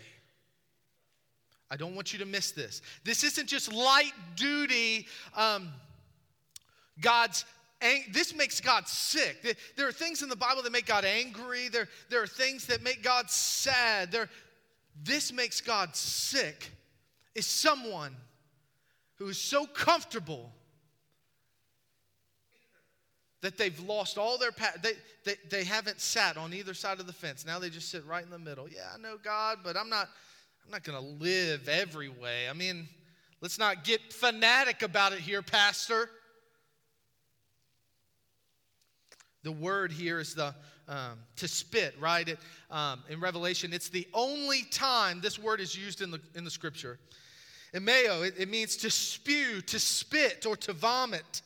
I 1.70 1.76
don't 1.76 1.94
want 1.94 2.12
you 2.12 2.18
to 2.18 2.26
miss 2.26 2.50
this. 2.50 2.82
This 3.04 3.22
isn't 3.22 3.46
just 3.46 3.72
light 3.72 4.12
duty, 4.36 5.06
um, 5.34 5.68
God's 7.00 7.46
this 8.10 8.34
makes 8.34 8.60
God 8.60 8.86
sick. 8.86 9.56
There 9.76 9.88
are 9.88 9.92
things 9.92 10.22
in 10.22 10.28
the 10.28 10.36
Bible 10.36 10.62
that 10.62 10.72
make 10.72 10.86
God 10.86 11.04
angry. 11.04 11.68
There, 11.68 11.88
there 12.10 12.22
are 12.22 12.26
things 12.26 12.66
that 12.66 12.82
make 12.82 13.02
God 13.02 13.30
sad. 13.30 14.12
There, 14.12 14.28
this 15.02 15.32
makes 15.32 15.60
God 15.60 15.96
sick. 15.96 16.70
Is 17.34 17.46
someone 17.46 18.14
who 19.16 19.28
is 19.28 19.38
so 19.38 19.66
comfortable 19.66 20.52
that 23.40 23.58
they've 23.58 23.78
lost 23.80 24.18
all 24.18 24.38
their 24.38 24.52
pa- 24.52 24.72
they, 24.82 24.92
they, 25.24 25.34
they 25.50 25.64
haven't 25.64 26.00
sat 26.00 26.36
on 26.36 26.54
either 26.54 26.74
side 26.74 27.00
of 27.00 27.06
the 27.06 27.12
fence 27.12 27.44
now 27.44 27.58
they 27.58 27.68
just 27.68 27.88
sit 27.88 28.04
right 28.06 28.24
in 28.24 28.30
the 28.30 28.38
middle 28.38 28.68
yeah 28.68 28.88
i 28.94 28.98
know 28.98 29.16
god 29.22 29.58
but 29.62 29.76
i'm 29.76 29.88
not 29.88 30.08
i'm 30.64 30.70
not 30.70 30.84
going 30.84 30.96
to 30.96 31.24
live 31.24 31.68
every 31.68 32.08
way 32.08 32.48
i 32.48 32.52
mean 32.52 32.88
let's 33.40 33.58
not 33.58 33.84
get 33.84 34.12
fanatic 34.12 34.82
about 34.82 35.12
it 35.12 35.18
here 35.18 35.42
pastor 35.42 36.08
The 39.42 39.52
word 39.52 39.90
here 39.90 40.20
is 40.20 40.34
the 40.34 40.54
um, 40.88 41.18
to 41.36 41.48
spit, 41.48 41.94
right? 42.00 42.28
It, 42.28 42.38
um, 42.70 43.02
in 43.08 43.20
Revelation, 43.20 43.72
it's 43.72 43.88
the 43.88 44.06
only 44.12 44.62
time 44.70 45.20
this 45.20 45.38
word 45.38 45.60
is 45.60 45.76
used 45.76 46.02
in 46.02 46.10
the, 46.10 46.20
in 46.34 46.44
the 46.44 46.50
scripture. 46.50 46.98
Emeo, 47.74 48.26
it, 48.26 48.34
it 48.38 48.50
means 48.50 48.76
to 48.78 48.90
spew, 48.90 49.60
to 49.62 49.78
spit, 49.78 50.44
or 50.44 50.56
to 50.56 50.72
vomit. 50.72 51.42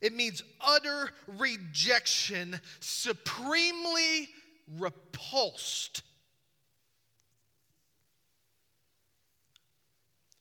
It 0.00 0.14
means 0.14 0.42
utter 0.60 1.10
rejection, 1.26 2.60
supremely 2.80 4.28
repulsed. 4.76 6.02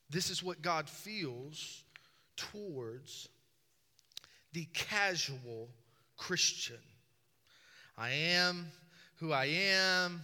This 0.09 0.29
is 0.29 0.43
what 0.43 0.61
God 0.61 0.89
feels 0.89 1.83
towards 2.35 3.27
the 4.53 4.65
casual 4.73 5.69
Christian. 6.17 6.79
I 7.97 8.09
am 8.09 8.67
who 9.15 9.31
I 9.31 9.45
am. 9.45 10.21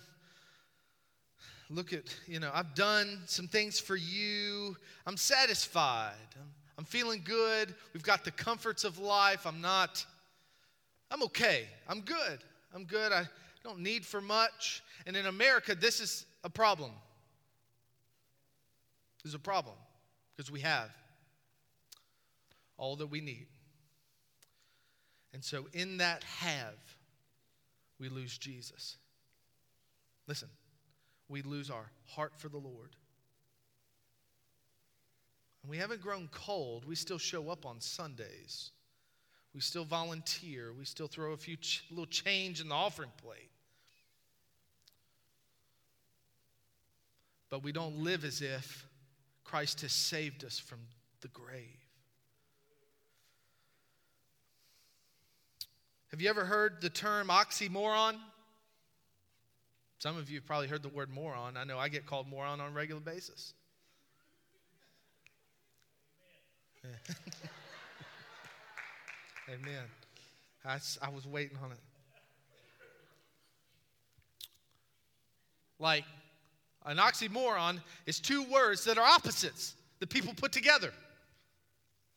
look 1.70 1.94
at, 1.94 2.04
you 2.28 2.40
know, 2.40 2.52
I've 2.54 2.76
done 2.76 3.22
some 3.26 3.48
things 3.48 3.80
for 3.80 3.96
you. 3.96 4.76
I'm 5.08 5.18
satisfied. 5.18 6.14
I'm, 6.36 6.52
I'm 6.78 6.86
feeling 6.86 7.22
good. 7.24 7.74
We've 7.94 8.04
got 8.04 8.24
the 8.24 8.32
comforts 8.32 8.84
of 8.84 9.00
life. 9.00 9.46
I'm 9.48 9.62
not, 9.62 10.06
I'm 11.10 11.24
okay. 11.24 11.68
I'm 11.88 12.02
good. 12.02 12.40
I'm 12.76 12.86
good. 12.86 13.12
I 13.12 13.28
don't 13.64 13.80
need 13.80 14.06
for 14.06 14.22
much. 14.22 14.84
And 15.08 15.16
in 15.16 15.26
America, 15.26 15.74
this 15.74 16.00
is 16.00 16.26
a 16.44 16.50
problem. 16.50 16.92
This 19.24 19.32
is 19.32 19.36
a 19.36 19.40
problem 19.40 19.76
because 20.36 20.52
we 20.52 20.60
have 20.60 20.90
all 22.78 22.96
that 22.98 23.08
we 23.08 23.22
need. 23.22 23.48
And 25.34 25.44
so, 25.44 25.68
in 25.74 25.98
that 25.98 26.24
have, 26.24 26.78
we 28.00 28.10
lose 28.10 28.38
Jesus. 28.38 28.98
Listen, 30.28 30.50
we 31.28 31.42
lose 31.42 31.70
our 31.70 31.90
heart 32.06 32.34
for 32.38 32.50
the 32.50 32.58
Lord. 32.58 32.96
And 35.64 35.72
we 35.72 35.78
haven't 35.78 36.02
grown 36.02 36.30
cold. 36.32 36.86
We 36.86 36.96
still 36.96 37.18
show 37.18 37.50
up 37.50 37.66
on 37.66 37.80
Sundays. 37.80 38.72
We 39.56 39.62
still 39.62 39.86
volunteer. 39.86 40.74
We 40.78 40.86
still 40.86 41.08
throw 41.08 41.32
a 41.32 41.38
few 41.38 41.58
ch- 41.58 41.84
little 41.90 42.06
change 42.06 42.62
in 42.62 42.70
the 42.70 42.76
offering 42.76 43.12
plate. 43.22 43.50
But 47.50 47.64
we 47.64 47.72
don't 47.72 48.04
live 48.04 48.26
as 48.26 48.42
if 48.42 48.88
Christ 49.44 49.82
has 49.82 49.92
saved 49.92 50.44
us 50.44 50.60
from 50.60 50.80
the 51.22 51.28
grave. 51.30 51.83
Have 56.14 56.22
you 56.22 56.30
ever 56.30 56.46
heard 56.46 56.80
the 56.80 56.92
term 56.92 57.30
oxymoron? 57.30 58.18
Some 59.98 60.16
of 60.16 60.30
you 60.30 60.38
have 60.38 60.46
probably 60.46 60.68
heard 60.68 60.84
the 60.84 60.90
word 60.90 61.10
moron. 61.10 61.58
I 61.58 61.64
know 61.64 61.80
I 61.80 61.90
get 61.90 62.06
called 62.06 62.30
moron 62.30 62.62
on 62.62 62.68
a 62.68 62.72
regular 62.72 63.02
basis. 63.02 63.56
Yeah. 66.84 67.16
Amen. 69.56 69.86
I, 70.64 70.78
I 71.02 71.10
was 71.10 71.26
waiting 71.26 71.58
on 71.64 71.72
it. 71.72 71.80
Like, 75.80 76.04
an 76.86 76.98
oxymoron 76.98 77.82
is 78.06 78.20
two 78.20 78.44
words 78.52 78.84
that 78.86 79.00
are 79.00 79.04
opposites 79.04 79.74
that 80.00 80.12
people 80.12 80.36
put 80.36 80.52
together, 80.52 80.92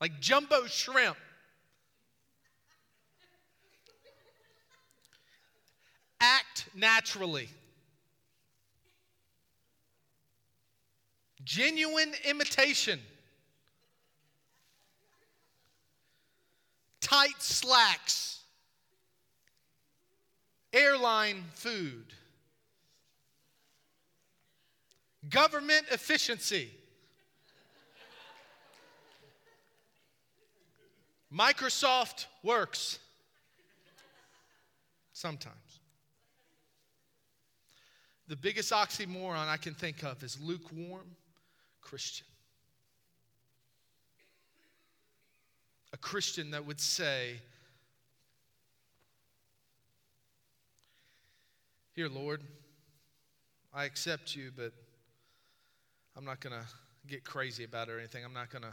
like 0.02 0.20
jumbo 0.20 0.66
shrimp. 0.66 1.16
Naturally. 6.76 7.48
Genuine 11.44 12.12
imitation. 12.28 13.00
Tight 17.00 17.40
slacks. 17.40 18.40
Airline 20.72 21.44
food. 21.54 22.12
Government 25.30 25.86
efficiency. 25.90 26.70
Microsoft 31.32 32.26
works. 32.42 32.98
Sometimes. 35.12 35.65
The 38.28 38.36
biggest 38.36 38.72
oxymoron 38.72 39.48
I 39.48 39.56
can 39.56 39.74
think 39.74 40.02
of 40.02 40.22
is 40.22 40.38
lukewarm 40.40 41.06
Christian. 41.80 42.26
A 45.92 45.96
Christian 45.96 46.50
that 46.50 46.66
would 46.66 46.80
say, 46.80 47.36
Here, 51.96 52.10
Lord, 52.10 52.42
I 53.72 53.84
accept 53.84 54.36
you, 54.36 54.50
but 54.54 54.70
I'm 56.14 56.26
not 56.26 56.40
going 56.40 56.52
to 56.52 56.66
get 57.06 57.24
crazy 57.24 57.64
about 57.64 57.88
it 57.88 57.92
or 57.92 57.98
anything. 57.98 58.22
I'm 58.22 58.34
not 58.34 58.50
going 58.50 58.64
to 58.64 58.72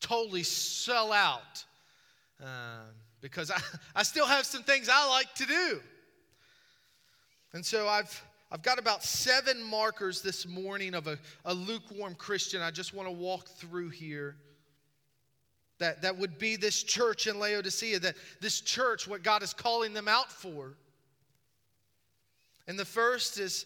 totally 0.00 0.44
sell 0.44 1.12
out 1.12 1.64
uh, 2.40 2.84
because 3.20 3.50
I, 3.50 3.58
I 3.96 4.04
still 4.04 4.26
have 4.26 4.46
some 4.46 4.62
things 4.62 4.88
I 4.88 5.08
like 5.08 5.34
to 5.34 5.46
do. 5.46 5.80
And 7.52 7.66
so 7.66 7.88
I've, 7.88 8.22
I've 8.52 8.60
got 8.60 8.78
about 8.78 9.02
seven 9.02 9.62
markers 9.62 10.20
this 10.20 10.46
morning 10.46 10.94
of 10.94 11.06
a, 11.06 11.18
a 11.46 11.54
lukewarm 11.54 12.14
Christian 12.14 12.60
I 12.60 12.70
just 12.70 12.92
want 12.92 13.08
to 13.08 13.12
walk 13.12 13.48
through 13.48 13.88
here. 13.88 14.36
That, 15.78 16.02
that 16.02 16.18
would 16.18 16.38
be 16.38 16.56
this 16.56 16.82
church 16.82 17.26
in 17.26 17.38
Laodicea, 17.38 17.98
that 18.00 18.14
this 18.42 18.60
church, 18.60 19.08
what 19.08 19.22
God 19.22 19.42
is 19.42 19.54
calling 19.54 19.94
them 19.94 20.06
out 20.06 20.30
for. 20.30 20.76
And 22.68 22.78
the 22.78 22.84
first 22.84 23.40
is 23.40 23.64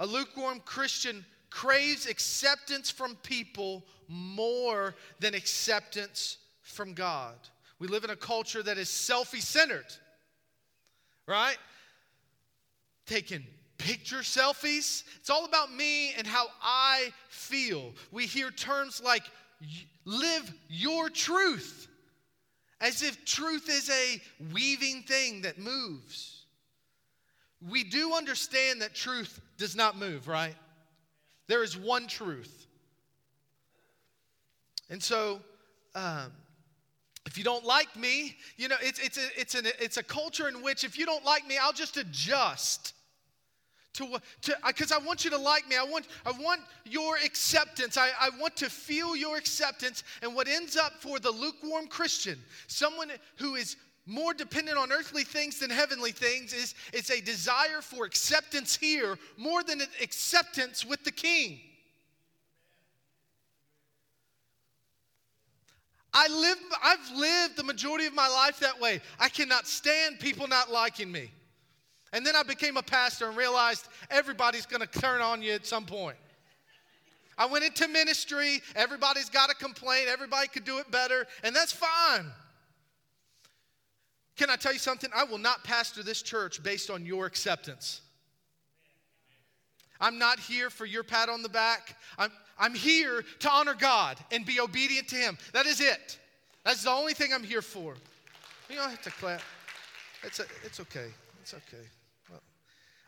a 0.00 0.06
lukewarm 0.06 0.60
Christian 0.64 1.22
craves 1.50 2.06
acceptance 2.06 2.90
from 2.90 3.14
people 3.16 3.84
more 4.08 4.94
than 5.20 5.34
acceptance 5.34 6.38
from 6.62 6.94
God. 6.94 7.36
We 7.78 7.88
live 7.88 8.04
in 8.04 8.10
a 8.10 8.16
culture 8.16 8.62
that 8.62 8.78
is 8.78 8.88
selfie 8.88 9.42
centered, 9.42 9.86
right? 11.26 11.58
Taking 13.04 13.44
picture 13.88 14.18
selfies. 14.18 15.02
It's 15.16 15.30
all 15.30 15.46
about 15.46 15.72
me 15.72 16.12
and 16.18 16.26
how 16.26 16.48
I 16.62 17.10
feel. 17.30 17.94
We 18.12 18.26
hear 18.26 18.50
terms 18.50 19.00
like 19.02 19.22
live 20.04 20.52
your 20.68 21.08
truth, 21.08 21.88
as 22.82 23.02
if 23.02 23.24
truth 23.24 23.70
is 23.70 23.88
a 23.88 24.20
weaving 24.52 25.04
thing 25.04 25.40
that 25.42 25.58
moves. 25.58 26.44
We 27.66 27.82
do 27.82 28.12
understand 28.12 28.82
that 28.82 28.94
truth 28.94 29.40
does 29.56 29.74
not 29.74 29.96
move, 29.96 30.28
right? 30.28 30.54
There 31.46 31.62
is 31.62 31.74
one 31.74 32.08
truth. 32.08 32.66
And 34.90 35.02
so, 35.02 35.40
um, 35.94 36.30
if 37.24 37.38
you 37.38 37.44
don't 37.44 37.64
like 37.64 37.96
me, 37.96 38.36
you 38.58 38.68
know, 38.68 38.76
it's, 38.82 38.98
it's, 38.98 39.16
a, 39.16 39.40
it's, 39.40 39.54
an, 39.54 39.64
it's 39.80 39.96
a 39.96 40.02
culture 40.02 40.46
in 40.46 40.62
which 40.62 40.84
if 40.84 40.98
you 40.98 41.06
don't 41.06 41.24
like 41.24 41.46
me, 41.46 41.56
I'll 41.56 41.72
just 41.72 41.96
adjust 41.96 42.92
to 43.98 44.56
because 44.66 44.92
I 44.92 44.98
want 44.98 45.24
you 45.24 45.30
to 45.30 45.38
like 45.38 45.68
me. 45.68 45.76
I 45.76 45.84
want, 45.84 46.06
I 46.24 46.32
want 46.32 46.60
your 46.84 47.16
acceptance. 47.16 47.96
I, 47.96 48.10
I 48.20 48.30
want 48.40 48.56
to 48.56 48.70
feel 48.70 49.16
your 49.16 49.36
acceptance. 49.36 50.04
And 50.22 50.34
what 50.34 50.48
ends 50.48 50.76
up 50.76 50.94
for 51.00 51.18
the 51.18 51.30
lukewarm 51.30 51.86
Christian, 51.86 52.38
someone 52.66 53.10
who 53.36 53.54
is 53.54 53.76
more 54.06 54.32
dependent 54.32 54.78
on 54.78 54.90
earthly 54.90 55.24
things 55.24 55.58
than 55.58 55.68
heavenly 55.68 56.12
things 56.12 56.54
is 56.54 56.74
it's 56.92 57.10
a 57.10 57.20
desire 57.20 57.82
for 57.82 58.06
acceptance 58.06 58.74
here 58.74 59.18
more 59.36 59.62
than 59.62 59.82
an 59.82 59.88
acceptance 60.02 60.84
with 60.84 61.04
the 61.04 61.12
king. 61.12 61.60
I 66.14 66.26
live, 66.28 66.58
I've 66.82 67.16
lived 67.16 67.56
the 67.56 67.64
majority 67.64 68.06
of 68.06 68.14
my 68.14 68.28
life 68.28 68.60
that 68.60 68.80
way. 68.80 69.00
I 69.20 69.28
cannot 69.28 69.66
stand 69.66 70.18
people 70.18 70.48
not 70.48 70.70
liking 70.72 71.12
me. 71.12 71.30
And 72.12 72.24
then 72.24 72.34
I 72.36 72.42
became 72.42 72.76
a 72.76 72.82
pastor 72.82 73.28
and 73.28 73.36
realized 73.36 73.86
everybody's 74.10 74.66
going 74.66 74.86
to 74.86 75.00
turn 75.00 75.20
on 75.20 75.42
you 75.42 75.52
at 75.52 75.66
some 75.66 75.84
point. 75.84 76.16
I 77.36 77.46
went 77.46 77.64
into 77.64 77.86
ministry, 77.86 78.60
everybody's 78.74 79.28
got 79.28 79.50
a 79.50 79.54
complaint, 79.54 80.08
everybody 80.08 80.48
could 80.48 80.64
do 80.64 80.78
it 80.78 80.90
better, 80.90 81.26
and 81.44 81.54
that's 81.54 81.72
fine. 81.72 82.26
Can 84.36 84.50
I 84.50 84.56
tell 84.56 84.72
you 84.72 84.78
something? 84.78 85.10
I 85.14 85.24
will 85.24 85.38
not 85.38 85.62
pastor 85.62 86.02
this 86.02 86.22
church 86.22 86.62
based 86.62 86.90
on 86.90 87.06
your 87.06 87.26
acceptance. 87.26 88.00
I'm 90.00 90.18
not 90.18 90.38
here 90.38 90.70
for 90.70 90.86
your 90.86 91.02
pat 91.02 91.28
on 91.28 91.42
the 91.42 91.48
back. 91.48 91.96
I'm, 92.18 92.30
I'm 92.58 92.74
here 92.74 93.24
to 93.40 93.50
honor 93.50 93.74
God 93.74 94.16
and 94.30 94.46
be 94.46 94.60
obedient 94.60 95.08
to 95.08 95.16
Him. 95.16 95.38
That 95.52 95.66
is 95.66 95.80
it. 95.80 96.18
That's 96.64 96.84
the 96.84 96.90
only 96.90 97.14
thing 97.14 97.32
I'm 97.32 97.42
here 97.42 97.62
for. 97.62 97.94
You 98.68 98.76
don't 98.76 98.90
have 98.90 99.02
to 99.02 99.10
clap. 99.10 99.42
It's, 100.22 100.40
a, 100.40 100.44
it's 100.64 100.80
okay. 100.80 101.06
It's 101.42 101.54
okay. 101.54 101.84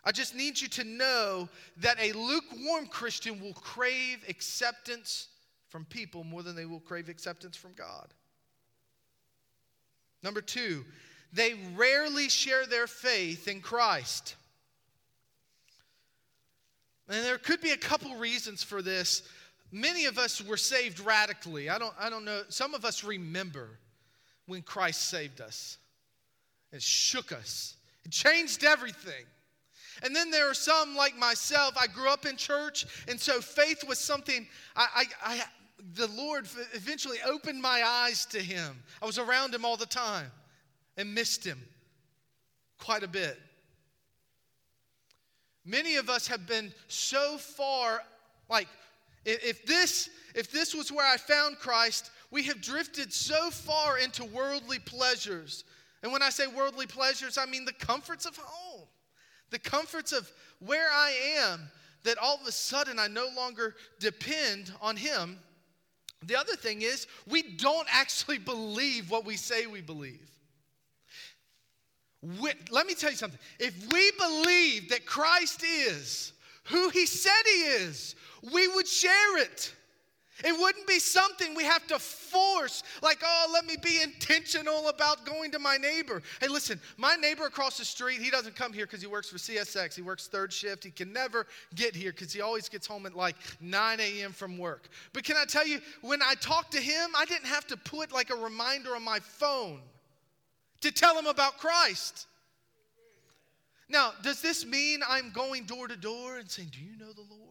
I 0.05 0.13
just 0.13 0.35
need 0.35 0.61
you 0.61 0.69
to 0.69 0.85
know 0.85 1.49
that 1.79 1.99
a 2.01 2.13
lukewarm 2.13 2.87
Christian 2.87 3.41
will 3.41 3.53
crave 3.53 4.25
acceptance 4.29 5.29
from 5.69 5.85
people 5.85 6.25
more 6.25 6.43
than 6.43 6.57
they 6.57 6.65
will 6.67 6.81
crave 6.81 7.09
acceptance 7.09 7.57
from 7.57 7.73
God. 7.75 8.09
Number 10.23 10.41
two, 10.41 10.85
they 11.33 11.55
rarely 11.77 12.29
share 12.29 12.67
their 12.67 12.87
faith 12.87 13.47
in 13.47 13.61
Christ. 13.61 14.37
And 17.09 17.25
there 17.25 17.39
could 17.39 17.61
be 17.61 17.73
a 17.73 17.77
couple 17.77 18.15
reasons 18.17 18.63
for 18.63 18.83
this. 18.83 19.23
Many 19.73 20.07
of 20.07 20.19
us 20.19 20.41
were 20.43 20.57
saved 20.57 21.01
radically. 21.01 21.69
I 21.69 21.79
don't, 21.79 21.95
I 21.99 22.11
don't 22.11 22.25
know. 22.25 22.43
Some 22.49 22.75
of 22.75 22.85
us 22.85 23.05
remember 23.05 23.69
when 24.47 24.63
Christ 24.63 25.09
saved 25.09 25.41
us. 25.41 25.79
It 26.73 26.83
shook 26.83 27.33
us, 27.33 27.77
it 28.05 28.13
changed 28.13 28.65
everything. 28.65 29.25
And 30.03 30.15
then 30.15 30.31
there 30.31 30.51
are 30.51 30.55
some 30.55 30.97
like 30.97 31.17
myself. 31.17 31.75
I 31.79 31.87
grew 31.87 32.09
up 32.09 32.27
in 32.27 32.37
church, 32.37 32.87
and 33.09 33.21
so 33.21 33.41
faith 33.41 33.87
was 33.87 33.99
something 33.99 34.47
I, 34.77 35.05
I, 35.25 35.35
I 35.35 35.43
the 35.95 36.09
Lord 36.09 36.47
eventually 36.75 37.19
opened 37.27 37.61
my 37.61 37.83
eyes 37.85 38.27
to 38.27 38.39
Him. 38.39 38.83
I 39.03 39.07
was 39.07 39.19
around 39.19 39.55
Him 39.55 39.65
all 39.65 39.77
the 39.77 39.87
time 39.87 40.31
and 40.97 41.15
missed 41.15 41.45
Him 41.45 41.59
quite 42.79 43.03
a 43.03 43.09
bit. 43.09 43.39
Many 45.65 45.97
of 45.97 46.09
us 46.09 46.27
have 46.27 46.47
been 46.47 46.73
so 46.89 47.37
far, 47.37 48.03
like, 48.49 48.69
if 49.25 49.67
this, 49.67 50.09
if 50.35 50.51
this 50.51 50.75
was 50.75 50.91
where 50.91 51.07
I 51.07 51.17
found 51.19 51.59
Christ, 51.59 52.11
we 52.31 52.43
have 52.45 52.61
drifted 52.61 53.13
so 53.13 53.51
far 53.51 53.99
into 53.99 54.25
worldly 54.25 54.79
pleasures. 54.79 55.65
And 56.03 56.13
when 56.13 56.23
I 56.23 56.31
say 56.31 56.47
worldly 56.47 56.87
pleasures, 56.87 57.37
I 57.37 57.45
mean 57.45 57.65
the 57.67 57.75
comforts 57.75 58.25
of 58.25 58.37
home, 58.37 58.87
the 59.51 59.59
comforts 59.59 60.13
of 60.13 60.31
where 60.61 60.89
I 60.91 61.13
am, 61.39 61.71
that 62.05 62.19
all 62.19 62.37
of 62.41 62.47
a 62.47 62.53
sudden 62.53 62.99
I 62.99 63.09
no 63.09 63.29
longer 63.37 63.75
depend 63.99 64.73
on 64.81 64.97
Him. 64.97 65.39
The 66.27 66.37
other 66.37 66.57
thing 66.57 66.83
is, 66.83 67.07
we 67.27 67.43
don't 67.43 67.89
actually 67.91 68.39
believe 68.53 69.11
what 69.11 69.25
we 69.25 69.37
say 69.37 69.67
we 69.67 69.81
believe. 69.81 70.29
We, 72.41 72.53
let 72.71 72.87
me 72.87 72.95
tell 72.95 73.11
you 73.11 73.17
something. 73.17 73.41
If 73.59 73.93
we 73.93 74.11
believe 74.19 74.91
that 74.91 75.07
Christ 75.07 75.65
is 75.65 76.33
who 76.65 76.91
He 76.91 77.07
said 77.07 77.43
He 77.45 77.63
is, 77.63 78.15
we 78.53 78.69
would 78.69 78.87
share 78.87 79.39
it. 79.39 79.75
It 80.45 80.59
wouldn't 80.59 80.87
be 80.87 80.99
something 80.99 81.55
we 81.55 81.65
have 81.65 81.87
to 81.89 81.99
force, 81.99 82.83
like, 83.03 83.19
oh, 83.25 83.51
let 83.53 83.67
me 83.67 83.77
be 83.83 84.03
intentional 84.03 84.89
about 84.89 85.25
going 85.25 85.51
to 85.53 85.59
my 85.59 85.77
neighbor. 85.77 86.23
Hey, 86.41 86.49
listen, 86.49 86.81
my 86.97 87.17
neighbor 87.17 87.47
across 87.47 87.79
the 87.79 87.85
street, 87.85 88.21
he 88.21 88.31
doesn't 88.31 88.57
come 88.57 88.73
here 88.73 88.87
because 88.87 89.01
he 89.01 89.07
works 89.07 89.29
for 89.29 89.37
CSX. 89.37 89.95
He 89.95 90.03
works 90.03 90.29
third 90.29 90.53
shift. 90.53 90.85
He 90.85 90.91
can 90.91 91.13
never 91.13 91.47
get 91.75 91.95
here 91.95 92.13
because 92.13 92.33
he 92.33 92.41
always 92.41 92.69
gets 92.69 92.87
home 92.87 93.07
at 93.07 93.15
like 93.15 93.37
9 93.61 94.01
a.m. 94.01 94.33
from 94.33 94.59
work. 94.59 94.89
But 95.13 95.25
can 95.25 95.37
I 95.37 95.45
tell 95.45 95.67
you, 95.67 95.81
when 96.03 96.23
I 96.23 96.35
talked 96.35 96.73
to 96.73 96.81
him, 96.81 97.11
I 97.17 97.25
didn't 97.25 97.47
have 97.47 97.67
to 97.69 97.77
put 97.77 98.13
like 98.13 98.31
a 98.31 98.37
reminder 98.37 98.95
on 98.95 99.05
my 99.05 99.19
phone 99.21 99.81
to 100.81 100.91
tell 100.91 101.19
him 101.19 101.27
about 101.27 101.59
Christ. 101.59 102.27
Now, 103.89 104.13
does 104.23 104.41
this 104.41 104.65
mean 104.65 105.01
I'm 105.07 105.31
going 105.33 105.65
door 105.65 105.89
to 105.89 105.97
door 105.97 106.39
and 106.39 106.49
saying, 106.49 106.69
Do 106.73 106.79
you 106.81 106.97
know 106.97 107.13
the 107.13 107.23
Lord? 107.29 107.50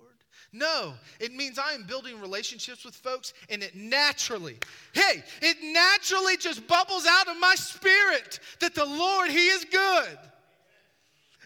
No, 0.52 0.94
it 1.20 1.34
means 1.34 1.60
I 1.60 1.74
am 1.74 1.84
building 1.84 2.20
relationships 2.20 2.84
with 2.84 2.96
folks, 2.96 3.34
and 3.50 3.62
it 3.62 3.76
naturally, 3.76 4.58
hey, 4.94 5.24
it 5.42 5.58
naturally 5.62 6.38
just 6.38 6.66
bubbles 6.68 7.06
out 7.08 7.28
of 7.28 7.40
my 7.40 7.54
spirit 7.56 8.40
that 8.60 8.74
the 8.74 8.86
Lord, 8.86 9.30
He 9.30 9.48
is 9.48 9.66
good. 9.66 10.18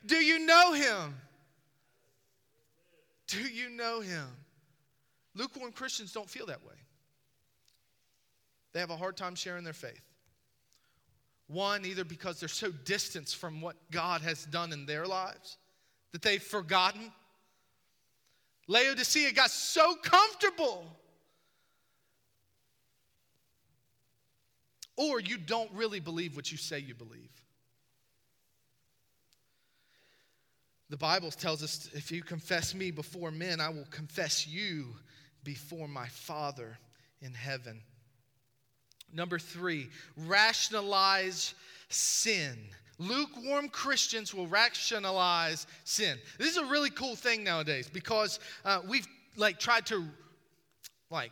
Do 0.06 0.16
you 0.16 0.40
know 0.46 0.74
Him? 0.74 1.16
Do 3.28 3.42
you 3.42 3.70
know 3.70 4.00
Him? 4.00 4.26
Lukewarm 5.36 5.72
Christians 5.72 6.14
don't 6.14 6.30
feel 6.30 6.46
that 6.46 6.64
way. 6.64 6.76
They 8.72 8.80
have 8.80 8.90
a 8.90 8.98
hard 8.98 9.18
time 9.18 9.36
sharing 9.36 9.64
their 9.64 9.74
faith. 9.74 10.02
One, 11.48 11.86
either 11.86 12.06
because 12.06 12.40
they're 12.40 12.50
so 12.50 12.72
distanced 12.72 13.36
from 13.36 13.60
what 13.60 13.76
God 13.92 14.22
has 14.22 14.46
done 14.46 14.72
in 14.72 14.86
their 14.86 15.06
lives 15.06 15.58
that 16.12 16.22
they've 16.22 16.42
forgotten 16.42 17.12
Laodicea 18.68 19.32
got 19.34 19.52
so 19.52 19.96
comfortable. 19.96 20.86
Or 24.96 25.20
you 25.20 25.38
don't 25.38 25.72
really 25.74 26.00
believe 26.00 26.36
what 26.36 26.52
you 26.52 26.58
say 26.58 26.80
you 26.80 26.94
believe. 26.94 27.32
The 30.90 30.98
Bible 30.98 31.32
tells 31.32 31.64
us 31.64 31.90
if 31.94 32.12
you 32.12 32.22
confess 32.22 32.76
me 32.76 32.92
before 32.92 33.32
men, 33.32 33.60
I 33.60 33.70
will 33.70 33.88
confess 33.90 34.48
you 34.48 34.90
before 35.44 35.88
my 35.88 36.08
Father 36.08 36.78
in 37.22 37.34
heaven. 37.34 37.82
Number 39.12 39.40
three, 39.40 39.90
rationalize 40.16 41.56
sin. 41.90 42.58
Lukewarm 43.08 43.70
Christians 43.70 44.34
will 44.34 44.48
rationalize 44.48 45.68
sin. 45.84 46.18
This 46.38 46.50
is 46.50 46.58
a 46.58 46.66
really 46.66 46.90
cool 46.90 47.16
thing 47.16 47.44
nowadays 47.44 47.90
because 47.92 48.40
uh, 48.66 48.80
we've 48.88 49.08
like 49.36 49.60
tried 49.60 49.86
to 49.88 50.06
like 51.10 51.32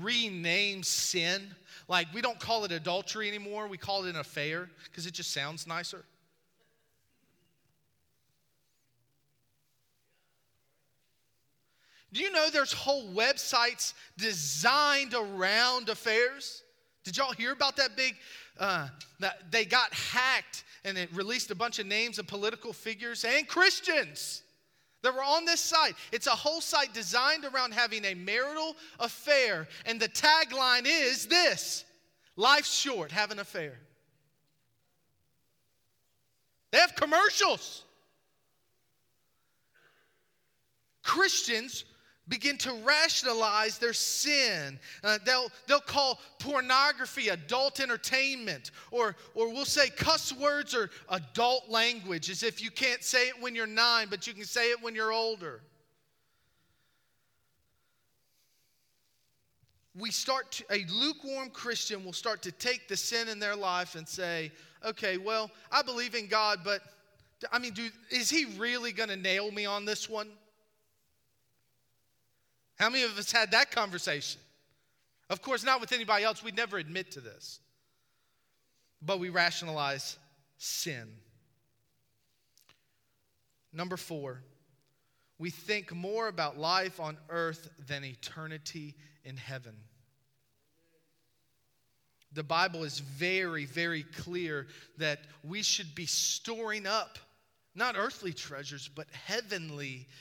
rename 0.00 0.82
sin. 0.82 1.42
Like 1.88 2.08
we 2.12 2.20
don't 2.20 2.38
call 2.38 2.64
it 2.64 2.72
adultery 2.72 3.28
anymore. 3.28 3.68
We 3.68 3.78
call 3.78 4.04
it 4.04 4.10
an 4.10 4.16
affair 4.16 4.68
because 4.84 5.06
it 5.06 5.14
just 5.14 5.32
sounds 5.32 5.66
nicer. 5.66 6.04
Do 12.12 12.20
you 12.20 12.30
know 12.30 12.50
there's 12.50 12.72
whole 12.72 13.08
websites 13.08 13.94
designed 14.18 15.14
around 15.14 15.88
affairs? 15.88 16.62
Did 17.04 17.16
y'all 17.16 17.32
hear 17.32 17.52
about 17.52 17.76
that 17.76 17.96
big? 17.96 18.14
Uh, 18.58 18.88
that 19.20 19.50
they 19.50 19.64
got 19.64 19.92
hacked 19.92 20.64
and 20.84 20.98
it 20.98 21.08
released 21.14 21.50
a 21.50 21.54
bunch 21.54 21.78
of 21.78 21.86
names 21.86 22.18
of 22.18 22.26
political 22.26 22.72
figures 22.72 23.24
and 23.24 23.46
Christians 23.48 24.42
that 25.02 25.14
were 25.14 25.22
on 25.22 25.44
this 25.44 25.60
site. 25.60 25.94
It's 26.12 26.26
a 26.26 26.30
whole 26.30 26.60
site 26.60 26.94
designed 26.94 27.44
around 27.44 27.72
having 27.72 28.04
a 28.04 28.14
marital 28.14 28.76
affair, 29.00 29.66
and 29.84 30.00
the 30.00 30.08
tagline 30.08 30.86
is 30.86 31.26
this 31.26 31.84
Life's 32.36 32.74
short, 32.74 33.12
have 33.12 33.30
an 33.30 33.38
affair. 33.40 33.78
They 36.70 36.78
have 36.78 36.94
commercials. 36.94 37.84
Christians 41.02 41.84
begin 42.28 42.56
to 42.56 42.72
rationalize 42.84 43.78
their 43.78 43.92
sin. 43.92 44.78
Uh, 45.02 45.18
they'll, 45.24 45.48
they'll 45.66 45.80
call 45.80 46.20
pornography 46.38 47.28
adult 47.28 47.80
entertainment, 47.80 48.70
or, 48.90 49.16
or 49.34 49.52
we'll 49.52 49.64
say 49.64 49.90
cuss 49.90 50.32
words 50.32 50.74
or 50.74 50.90
adult 51.08 51.68
language, 51.68 52.30
as 52.30 52.42
if 52.42 52.62
you 52.62 52.70
can't 52.70 53.02
say 53.02 53.28
it 53.28 53.34
when 53.40 53.54
you're 53.54 53.66
nine, 53.66 54.06
but 54.08 54.26
you 54.26 54.34
can 54.34 54.44
say 54.44 54.70
it 54.70 54.82
when 54.82 54.94
you're 54.94 55.12
older. 55.12 55.60
We 59.98 60.10
start 60.10 60.52
to, 60.52 60.64
a 60.70 60.86
lukewarm 60.90 61.50
Christian 61.50 62.04
will 62.04 62.14
start 62.14 62.40
to 62.42 62.52
take 62.52 62.88
the 62.88 62.96
sin 62.96 63.28
in 63.28 63.38
their 63.38 63.56
life 63.56 63.94
and 63.94 64.08
say, 64.08 64.52
okay, 64.84 65.18
well, 65.18 65.50
I 65.70 65.82
believe 65.82 66.14
in 66.14 66.28
God, 66.28 66.60
but 66.64 66.82
I 67.50 67.58
mean, 67.58 67.72
dude, 67.72 67.92
is 68.10 68.30
he 68.30 68.46
really 68.56 68.92
going 68.92 69.08
to 69.08 69.16
nail 69.16 69.50
me 69.50 69.66
on 69.66 69.84
this 69.84 70.08
one? 70.08 70.28
How 72.82 72.90
many 72.90 73.04
of 73.04 73.16
us 73.16 73.30
had 73.30 73.52
that 73.52 73.70
conversation? 73.70 74.40
Of 75.30 75.40
course, 75.40 75.62
not 75.62 75.80
with 75.80 75.92
anybody 75.92 76.24
else. 76.24 76.42
We'd 76.42 76.56
never 76.56 76.78
admit 76.78 77.12
to 77.12 77.20
this. 77.20 77.60
But 79.00 79.20
we 79.20 79.28
rationalize 79.28 80.18
sin. 80.58 81.06
Number 83.72 83.96
four, 83.96 84.42
we 85.38 85.48
think 85.48 85.94
more 85.94 86.26
about 86.26 86.58
life 86.58 86.98
on 86.98 87.18
earth 87.28 87.70
than 87.86 88.02
eternity 88.02 88.96
in 89.24 89.36
heaven. 89.36 89.76
The 92.32 92.42
Bible 92.42 92.82
is 92.82 92.98
very, 92.98 93.64
very 93.64 94.02
clear 94.02 94.66
that 94.98 95.20
we 95.44 95.62
should 95.62 95.94
be 95.94 96.06
storing 96.06 96.88
up 96.88 97.20
not 97.76 97.94
earthly 97.96 98.32
treasures, 98.32 98.90
but 98.92 99.06
heavenly 99.12 99.98
treasures 99.98 100.16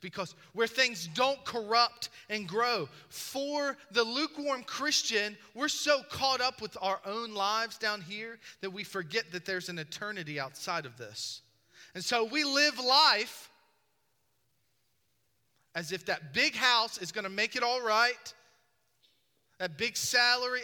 because 0.00 0.34
where 0.52 0.66
things 0.66 1.08
don't 1.14 1.42
corrupt 1.44 2.10
and 2.28 2.48
grow. 2.48 2.88
For 3.08 3.76
the 3.90 4.04
lukewarm 4.04 4.62
Christian, 4.64 5.36
we're 5.54 5.68
so 5.68 6.02
caught 6.10 6.40
up 6.40 6.60
with 6.60 6.76
our 6.80 7.00
own 7.04 7.34
lives 7.34 7.78
down 7.78 8.00
here 8.00 8.38
that 8.60 8.70
we 8.70 8.84
forget 8.84 9.24
that 9.32 9.44
there's 9.44 9.68
an 9.68 9.78
eternity 9.78 10.38
outside 10.38 10.86
of 10.86 10.96
this. 10.96 11.42
And 11.94 12.04
so 12.04 12.24
we 12.24 12.44
live 12.44 12.78
life 12.78 13.50
as 15.74 15.92
if 15.92 16.06
that 16.06 16.34
big 16.34 16.54
house 16.54 16.98
is 16.98 17.12
going 17.12 17.24
to 17.24 17.30
make 17.30 17.56
it 17.56 17.62
all 17.62 17.82
right, 17.82 18.34
that 19.58 19.78
big 19.78 19.96
salary. 19.96 20.60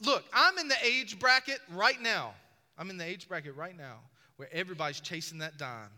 Look, 0.00 0.24
I'm 0.32 0.58
in 0.58 0.68
the 0.68 0.76
age 0.82 1.18
bracket 1.18 1.60
right 1.72 2.00
now. 2.00 2.34
I'm 2.78 2.90
in 2.90 2.96
the 2.96 3.04
age 3.04 3.28
bracket 3.28 3.56
right 3.56 3.76
now 3.76 4.00
where 4.36 4.48
everybody's 4.52 5.00
chasing 5.00 5.38
that 5.38 5.58
dime 5.58 5.90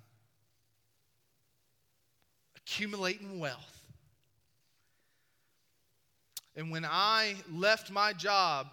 accumulating 2.66 3.38
wealth. 3.38 3.81
And 6.57 6.70
when 6.70 6.85
I 6.85 7.37
left 7.52 7.90
my 7.90 8.12
job 8.12 8.66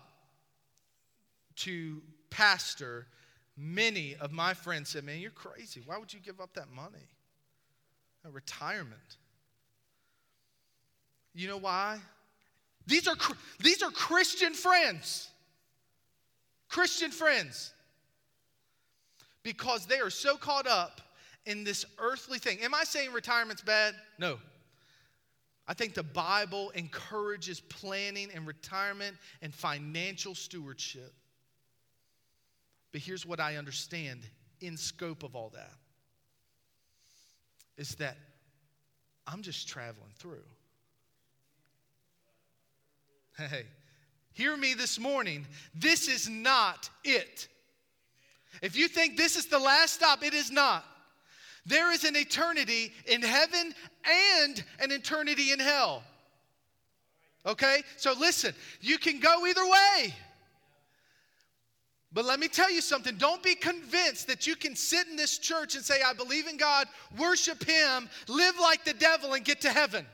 to 1.57 2.01
pastor, 2.29 3.05
many 3.55 4.15
of 4.19 4.31
my 4.31 4.53
friends 4.53 4.89
said, 4.89 5.03
Man, 5.03 5.19
you're 5.19 5.31
crazy. 5.31 5.81
Why 5.85 5.97
would 5.97 6.13
you 6.13 6.19
give 6.19 6.41
up 6.41 6.53
that 6.55 6.71
money? 6.73 7.07
A 8.25 8.31
retirement. 8.31 9.17
You 11.35 11.47
know 11.47 11.57
why? 11.57 11.99
These 12.87 13.07
are, 13.07 13.15
these 13.59 13.83
are 13.83 13.91
Christian 13.91 14.53
friends. 14.53 15.29
Christian 16.69 17.11
friends. 17.11 17.73
because 19.43 19.85
they 19.85 19.99
are 19.99 20.09
so 20.09 20.37
caught 20.37 20.67
up 20.67 21.01
in 21.45 21.63
this 21.63 21.85
earthly 21.99 22.39
thing. 22.39 22.59
Am 22.61 22.73
I 22.73 22.83
saying 22.83 23.11
retirement's 23.11 23.61
bad? 23.61 23.95
No. 24.17 24.39
I 25.67 25.73
think 25.73 25.93
the 25.93 26.03
Bible 26.03 26.71
encourages 26.71 27.59
planning 27.61 28.29
and 28.33 28.45
retirement 28.45 29.15
and 29.41 29.53
financial 29.53 30.35
stewardship. 30.35 31.13
But 32.91 33.01
here's 33.01 33.25
what 33.25 33.39
I 33.39 33.55
understand 33.55 34.21
in 34.61 34.77
scope 34.77 35.23
of 35.23 35.35
all 35.35 35.49
that 35.53 35.73
is 37.77 37.95
that 37.95 38.17
I'm 39.25 39.41
just 39.41 39.67
traveling 39.67 40.11
through. 40.19 40.43
Hey, 43.37 43.63
hear 44.33 44.55
me 44.55 44.75
this 44.75 44.99
morning. 44.99 45.47
This 45.73 46.07
is 46.07 46.29
not 46.29 46.89
it. 47.03 47.47
If 48.61 48.75
you 48.75 48.87
think 48.87 49.17
this 49.17 49.35
is 49.35 49.47
the 49.47 49.57
last 49.57 49.93
stop, 49.93 50.23
it 50.23 50.35
is 50.35 50.51
not. 50.51 50.85
There 51.65 51.91
is 51.91 52.03
an 52.03 52.15
eternity 52.15 52.91
in 53.05 53.21
heaven 53.21 53.73
and 54.05 54.63
an 54.79 54.91
eternity 54.91 55.51
in 55.51 55.59
hell. 55.59 56.03
Okay? 57.45 57.83
So 57.97 58.13
listen, 58.19 58.53
you 58.81 58.97
can 58.97 59.19
go 59.19 59.45
either 59.45 59.63
way. 59.63 60.13
But 62.11 62.25
let 62.25 62.39
me 62.39 62.47
tell 62.47 62.69
you 62.69 62.81
something. 62.81 63.15
Don't 63.15 63.41
be 63.41 63.55
convinced 63.55 64.27
that 64.27 64.45
you 64.45 64.55
can 64.55 64.75
sit 64.75 65.07
in 65.07 65.15
this 65.15 65.39
church 65.39 65.75
and 65.75 65.83
say, 65.83 66.01
I 66.05 66.13
believe 66.13 66.47
in 66.47 66.57
God, 66.57 66.87
worship 67.17 67.63
Him, 67.63 68.07
live 68.27 68.55
like 68.61 68.85
the 68.85 68.93
devil, 68.93 69.33
and 69.33 69.43
get 69.43 69.61
to 69.61 69.71
heaven. 69.71 70.05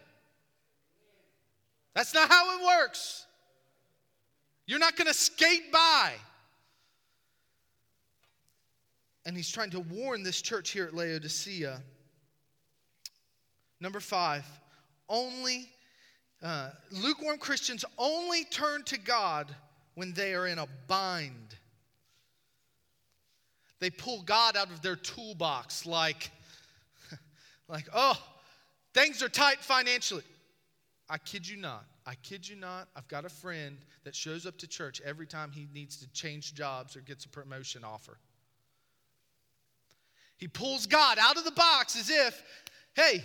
That's 1.94 2.14
not 2.14 2.30
how 2.30 2.58
it 2.58 2.66
works. 2.66 3.26
You're 4.66 4.80
not 4.80 4.96
going 4.96 5.08
to 5.08 5.14
skate 5.14 5.72
by. 5.72 6.14
And 9.30 9.38
he's 9.38 9.52
trying 9.52 9.70
to 9.70 9.82
warn 9.82 10.24
this 10.24 10.42
church 10.42 10.72
here 10.72 10.86
at 10.86 10.96
Laodicea. 10.96 11.84
Number 13.80 14.00
five, 14.00 14.44
only 15.08 15.70
uh, 16.42 16.72
lukewarm 16.90 17.38
Christians 17.38 17.86
only 18.00 18.44
turn 18.46 18.82
to 18.86 18.98
God 18.98 19.54
when 19.94 20.14
they 20.14 20.34
are 20.34 20.48
in 20.48 20.58
a 20.58 20.66
bind. 20.88 21.56
They 23.80 23.92
pull 23.92 24.24
God 24.24 24.58
out 24.58 24.72
of 24.72 24.82
their 24.82 24.96
toolbox 24.96 25.86
like, 25.86 26.32
like, 27.68 27.88
oh, 27.94 28.20
things 28.96 29.22
are 29.22 29.30
tight 29.30 29.60
financially. 29.60 30.24
I 31.08 31.20
kid 31.20 31.48
you 31.48 31.58
not. 31.58 31.86
I 32.04 32.16
kid 32.16 32.50
you 32.50 32.56
not. 32.56 32.88
I've 32.96 33.08
got 33.08 33.26
a 33.26 33.30
friend 33.30 33.78
that 34.06 34.16
shows 34.16 34.48
up 34.48 34.58
to 34.58 34.68
church 34.68 35.04
every 35.06 35.28
time 35.28 35.52
he 35.52 35.68
needs 35.72 35.98
to 35.98 36.08
change 36.14 36.56
jobs 36.56 36.96
or 36.96 37.02
gets 37.02 37.26
a 37.26 37.30
promotion 37.30 37.84
offer. 37.84 38.18
He 40.40 40.48
pulls 40.48 40.88
God 40.88 41.18
out 41.20 41.38
of 41.38 41.44
the 41.44 41.52
box 41.52 42.00
as 42.00 42.10
if, 42.10 42.42
hey, 42.96 43.24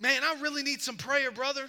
man, 0.00 0.22
I 0.22 0.40
really 0.40 0.62
need 0.62 0.80
some 0.80 0.96
prayer, 0.96 1.32
brother. 1.32 1.68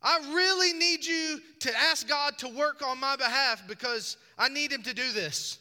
I 0.00 0.20
really 0.32 0.72
need 0.72 1.04
you 1.04 1.40
to 1.60 1.76
ask 1.76 2.06
God 2.08 2.38
to 2.38 2.48
work 2.48 2.86
on 2.86 3.00
my 3.00 3.16
behalf 3.16 3.64
because 3.66 4.16
I 4.38 4.48
need 4.48 4.72
Him 4.72 4.84
to 4.84 4.94
do 4.94 5.10
this. 5.10 5.58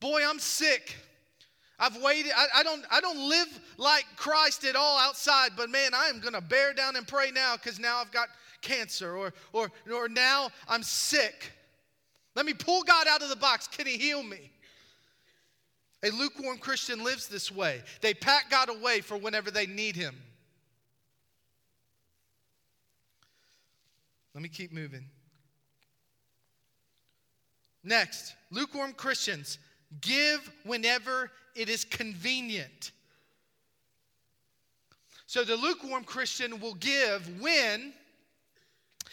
Boy, 0.00 0.22
I'm 0.26 0.38
sick. 0.38 0.96
I've 1.78 2.00
waited. 2.02 2.32
I, 2.34 2.60
I, 2.60 2.62
don't, 2.62 2.82
I 2.90 3.02
don't 3.02 3.28
live 3.28 3.60
like 3.76 4.06
Christ 4.16 4.64
at 4.64 4.74
all 4.74 4.98
outside, 4.98 5.50
but 5.56 5.68
man, 5.68 5.92
I 5.92 6.08
am 6.08 6.18
going 6.18 6.32
to 6.32 6.40
bear 6.40 6.72
down 6.72 6.96
and 6.96 7.06
pray 7.06 7.30
now 7.30 7.56
because 7.56 7.78
now 7.78 7.98
I've 7.98 8.10
got 8.10 8.28
cancer 8.62 9.14
or, 9.14 9.34
or, 9.52 9.70
or 9.92 10.08
now 10.08 10.48
I'm 10.66 10.82
sick. 10.82 11.52
Let 12.34 12.46
me 12.46 12.54
pull 12.54 12.84
God 12.84 13.06
out 13.06 13.22
of 13.22 13.28
the 13.28 13.36
box. 13.36 13.66
Can 13.66 13.86
He 13.86 13.98
heal 13.98 14.22
me? 14.22 14.50
A 16.04 16.10
lukewarm 16.10 16.58
Christian 16.58 17.02
lives 17.02 17.28
this 17.28 17.50
way. 17.50 17.82
They 18.02 18.12
pack 18.12 18.50
God 18.50 18.68
away 18.68 19.00
for 19.00 19.16
whenever 19.16 19.50
they 19.50 19.66
need 19.66 19.96
Him. 19.96 20.14
Let 24.34 24.42
me 24.42 24.50
keep 24.50 24.70
moving. 24.70 25.06
Next, 27.82 28.34
lukewarm 28.50 28.92
Christians 28.92 29.58
give 30.02 30.50
whenever 30.64 31.30
it 31.54 31.70
is 31.70 31.84
convenient. 31.84 32.92
So 35.26 35.42
the 35.42 35.56
lukewarm 35.56 36.04
Christian 36.04 36.60
will 36.60 36.74
give 36.74 37.40
when 37.40 37.94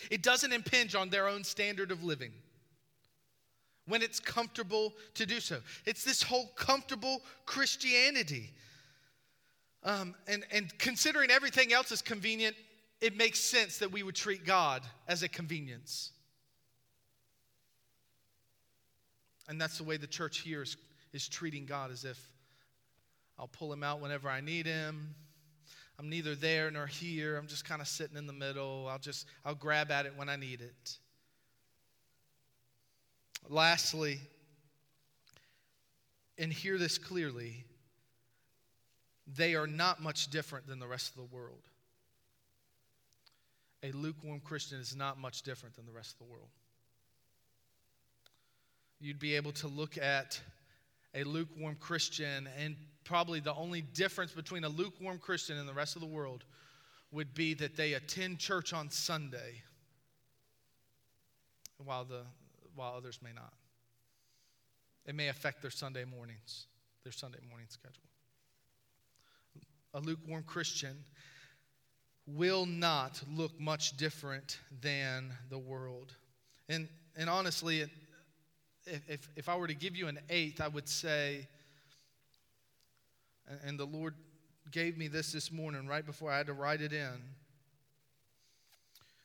it 0.10 0.24
doesn't 0.24 0.52
impinge 0.52 0.94
on 0.96 1.10
their 1.10 1.28
own 1.28 1.44
standard 1.44 1.92
of 1.92 2.04
living 2.04 2.32
when 3.88 4.02
it's 4.02 4.20
comfortable 4.20 4.94
to 5.16 5.26
do 5.26 5.40
so. 5.40 5.60
It's 5.86 6.04
this 6.04 6.22
whole 6.22 6.48
comfortable 6.56 7.22
Christianity. 7.46 8.52
Um, 9.84 10.16
and, 10.28 10.46
and 10.52 10.78
considering 10.78 11.32
everything 11.32 11.74
else 11.74 11.92
is 11.92 12.02
convenient, 12.02 12.56
it 13.02 13.18
makes 13.18 13.40
sense 13.40 13.80
that 13.80 13.92
we 13.92 14.04
would 14.04 14.16
treat 14.16 14.46
God 14.46 14.84
as 15.08 15.24
a 15.24 15.28
convenience. 15.28 16.12
And 19.50 19.60
that's 19.60 19.78
the 19.78 19.84
way 19.84 19.98
the 19.98 20.08
church 20.08 20.40
here 20.40 20.62
is, 20.62 20.78
is 21.14 21.28
treating 21.28 21.66
God 21.66 21.92
as 21.92 22.06
if 22.06 22.20
I'll 23.40 23.48
pull 23.48 23.74
him 23.74 23.84
out 23.84 24.00
whenever 24.00 24.30
I 24.30 24.40
need 24.40 24.68
him. 24.68 25.16
I'm 25.98 26.10
neither 26.10 26.36
there 26.36 26.70
nor 26.72 26.86
here. 26.86 27.38
I'm 27.38 27.48
just 27.48 27.66
kind 27.66 27.82
of 27.82 27.88
sitting 27.88 28.18
in 28.18 28.28
the 28.28 28.34
middle. 28.34 28.88
I'll 28.90 29.00
just 29.00 29.28
I'll 29.44 29.56
grab 29.56 29.92
at 29.92 30.06
it 30.06 30.14
when 30.16 30.30
I 30.30 30.36
need 30.36 30.62
it. 30.62 30.98
Lastly, 33.50 34.20
and 36.38 36.52
hear 36.52 36.78
this 36.78 36.98
clearly, 36.98 37.66
they 39.28 39.56
are 39.56 39.68
not 39.68 40.02
much 40.02 40.30
different 40.30 40.68
than 40.68 40.80
the 40.80 40.88
rest 40.88 41.10
of 41.10 41.16
the 41.18 41.36
world. 41.36 41.68
A 43.84 43.92
lukewarm 43.92 44.40
Christian 44.40 44.80
is 44.80 44.96
not 44.96 45.18
much 45.20 45.42
different 45.42 45.76
than 45.76 45.86
the 45.86 45.92
rest 45.92 46.14
of 46.14 46.20
the 46.20 46.32
world. 46.32 46.50
You'd 49.00 49.20
be 49.20 49.36
able 49.36 49.52
to 49.54 49.68
look 49.68 49.98
at 49.98 50.40
a 51.16 51.24
lukewarm 51.24 51.76
Christian, 51.80 52.48
and 52.60 52.76
probably 53.04 53.40
the 53.40 53.54
only 53.56 53.82
difference 53.82 54.32
between 54.32 54.64
a 54.64 54.70
lukewarm 54.70 55.18
Christian 55.18 55.58
and 55.58 55.68
the 55.68 55.74
rest 55.74 55.96
of 55.96 56.02
the 56.02 56.08
world 56.08 56.44
would 57.12 57.34
be 57.34 57.54
that 57.56 57.76
they 57.76 57.94
attend 57.94 58.40
church 58.40 58.74
on 58.74 58.90
Sunday 58.90 59.62
while 61.84 62.06
the 62.06 62.22
while 62.76 62.94
others 62.96 63.20
may 63.24 63.34
not. 63.34 63.54
It 65.06 65.16
may 65.16 65.30
affect 65.30 65.62
their 65.62 65.72
Sunday 65.72 66.06
mornings, 66.06 66.68
their 67.04 67.12
Sunday 67.12 67.40
morning 67.50 67.68
schedule. 67.70 68.04
A 69.94 70.00
lukewarm 70.00 70.44
Christian 70.44 71.04
will 72.28 72.66
not 72.66 73.22
look 73.36 73.60
much 73.60 73.98
different 73.98 74.60
than 74.82 75.34
the 75.50 75.58
world. 75.58 76.16
And, 76.70 76.88
and 77.18 77.30
honestly, 77.30 77.86
if, 78.86 79.30
if 79.36 79.50
I 79.50 79.56
were 79.56 79.68
to 79.68 79.74
give 79.74 79.96
you 79.96 80.08
an 80.08 80.20
eighth, 80.30 80.62
I 80.62 80.68
would 80.68 80.88
say, 80.88 81.48
and 83.66 83.78
the 83.78 83.86
Lord 83.86 84.16
gave 84.72 84.98
me 84.98 85.08
this 85.08 85.32
this 85.34 85.52
morning 85.52 85.88
right 85.88 86.06
before 86.06 86.32
I 86.32 86.38
had 86.38 86.48
to 86.48 86.54
write 86.54 86.82
it 86.82 86.94
in. 86.94 87.22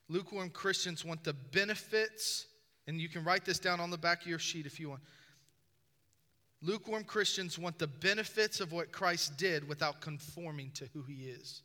Lukewarm 0.09 0.51
Christians 0.51 1.05
want 1.05 1.25
the 1.25 1.33
benefits 1.33 2.47
and 2.87 3.01
you 3.01 3.09
can 3.09 3.25
write 3.25 3.45
this 3.45 3.59
down 3.59 3.81
on 3.81 3.91
the 3.91 3.99
back 3.99 4.23
of 4.23 4.29
your 4.29 4.39
sheet 4.39 4.67
if 4.67 4.79
you 4.79 4.91
want. 4.91 5.03
Lukewarm 6.63 7.05
Christians 7.05 7.59
want 7.59 7.79
the 7.79 7.87
benefits 7.87 8.61
of 8.61 8.73
what 8.73 8.93
Christ 8.93 9.37
did 9.37 9.69
without 9.69 10.01
conforming 10.01 10.71
to 10.75 10.87
who 10.93 11.03
he 11.03 11.29
is. 11.29 11.63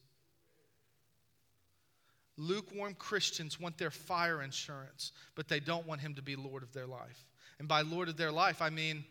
Lukewarm 2.37 2.95
Christians 2.95 3.59
want 3.59 3.77
their 3.77 3.91
fire 3.91 4.41
insurance, 4.41 5.11
but 5.35 5.47
they 5.47 5.59
don't 5.59 5.87
want 5.87 6.01
him 6.01 6.15
to 6.15 6.21
be 6.21 6.35
Lord 6.35 6.63
of 6.63 6.73
their 6.73 6.87
life. 6.87 7.25
And 7.59 7.67
by 7.67 7.81
Lord 7.81 8.09
of 8.09 8.17
their 8.17 8.31
life, 8.31 8.61
I 8.61 8.69
mean 8.69 9.03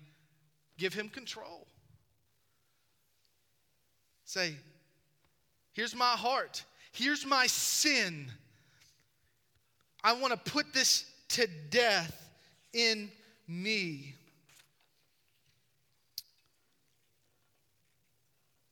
give 0.78 0.94
him 0.94 1.08
control. 1.08 1.66
Say, 4.24 4.54
here's 5.72 5.94
my 5.94 6.12
heart, 6.12 6.64
here's 6.92 7.26
my 7.26 7.46
sin. 7.46 8.30
I 10.02 10.14
want 10.14 10.32
to 10.32 10.50
put 10.50 10.72
this 10.72 11.09
to 11.30 11.46
death 11.70 12.30
in 12.72 13.10
me. 13.46 14.14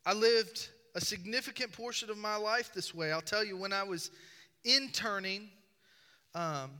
I 0.04 0.12
lived 0.12 0.68
a 0.94 1.00
significant 1.00 1.72
portion 1.72 2.10
of 2.10 2.18
my 2.18 2.36
life 2.36 2.72
this 2.74 2.94
way. 2.94 3.12
I'll 3.12 3.20
tell 3.20 3.44
you, 3.44 3.56
when 3.56 3.72
I 3.72 3.82
was 3.82 4.10
interning, 4.64 5.50
um, 6.34 6.70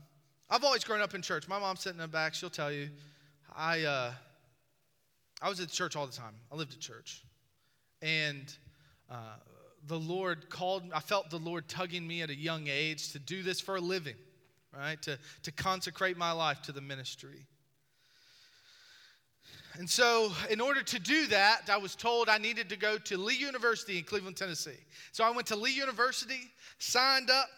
I've 0.51 0.65
always 0.65 0.83
grown 0.83 1.01
up 1.01 1.15
in 1.15 1.23
church. 1.23 1.47
My 1.47 1.59
mom's 1.59 1.81
sitting 1.81 1.99
in 1.99 2.03
the 2.03 2.09
back. 2.09 2.35
She'll 2.35 2.51
tell 2.51 2.73
you, 2.73 2.89
I, 3.55 3.83
uh, 3.83 4.13
I 5.43 5.49
was 5.49 5.61
at 5.61 5.69
church 5.69 5.95
all 5.95 6.07
the 6.07 6.17
time. 6.17 6.35
I 6.51 6.57
lived 6.57 6.73
at 6.73 6.81
church. 6.81 7.23
And 8.01 8.53
uh, 9.11 9.37
the 9.87 9.99
Lord 9.99 10.49
called, 10.49 10.85
I 10.95 11.01
felt 11.01 11.31
the 11.31 11.39
Lord 11.39 11.69
tugging 11.69 12.07
me 12.07 12.23
at 12.23 12.31
a 12.31 12.37
young 12.37 12.67
age 12.67 13.13
to 13.13 13.19
do 13.19 13.43
this 13.43 13.61
for 13.61 13.77
a 13.77 13.81
living 13.81 14.17
right? 14.77 15.01
To, 15.03 15.19
to 15.43 15.53
consecrate 15.53 16.17
my 16.17 16.33
life 16.33 16.63
to 16.63 16.73
the 16.73 16.81
ministry. 16.81 17.47
And 19.79 19.89
so, 19.89 20.33
in 20.51 20.61
order 20.61 20.83
to 20.83 20.99
do 20.99 21.29
that, 21.29 21.71
I 21.71 21.77
was 21.77 21.95
told 21.95 22.29
I 22.29 22.39
needed 22.39 22.69
to 22.71 22.77
go 22.77 22.99
to 22.99 23.17
Lee 23.17 23.37
University 23.37 23.99
in 23.99 24.05
Cleveland, 24.05 24.37
Tennessee. 24.37 24.79
So 25.13 25.23
I 25.23 25.31
went 25.31 25.47
to 25.49 25.57
Lee 25.57 25.73
University, 25.73 26.51
signed 26.79 27.31
up, 27.31 27.49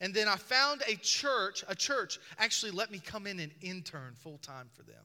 and 0.00 0.14
then 0.14 0.28
I 0.28 0.36
found 0.36 0.82
a 0.86 0.94
church. 0.96 1.64
A 1.68 1.74
church 1.74 2.20
actually 2.38 2.70
let 2.70 2.92
me 2.92 3.00
come 3.00 3.26
in 3.26 3.40
and 3.40 3.50
intern 3.62 4.14
full 4.14 4.38
time 4.38 4.68
for 4.74 4.82
them. 4.82 5.02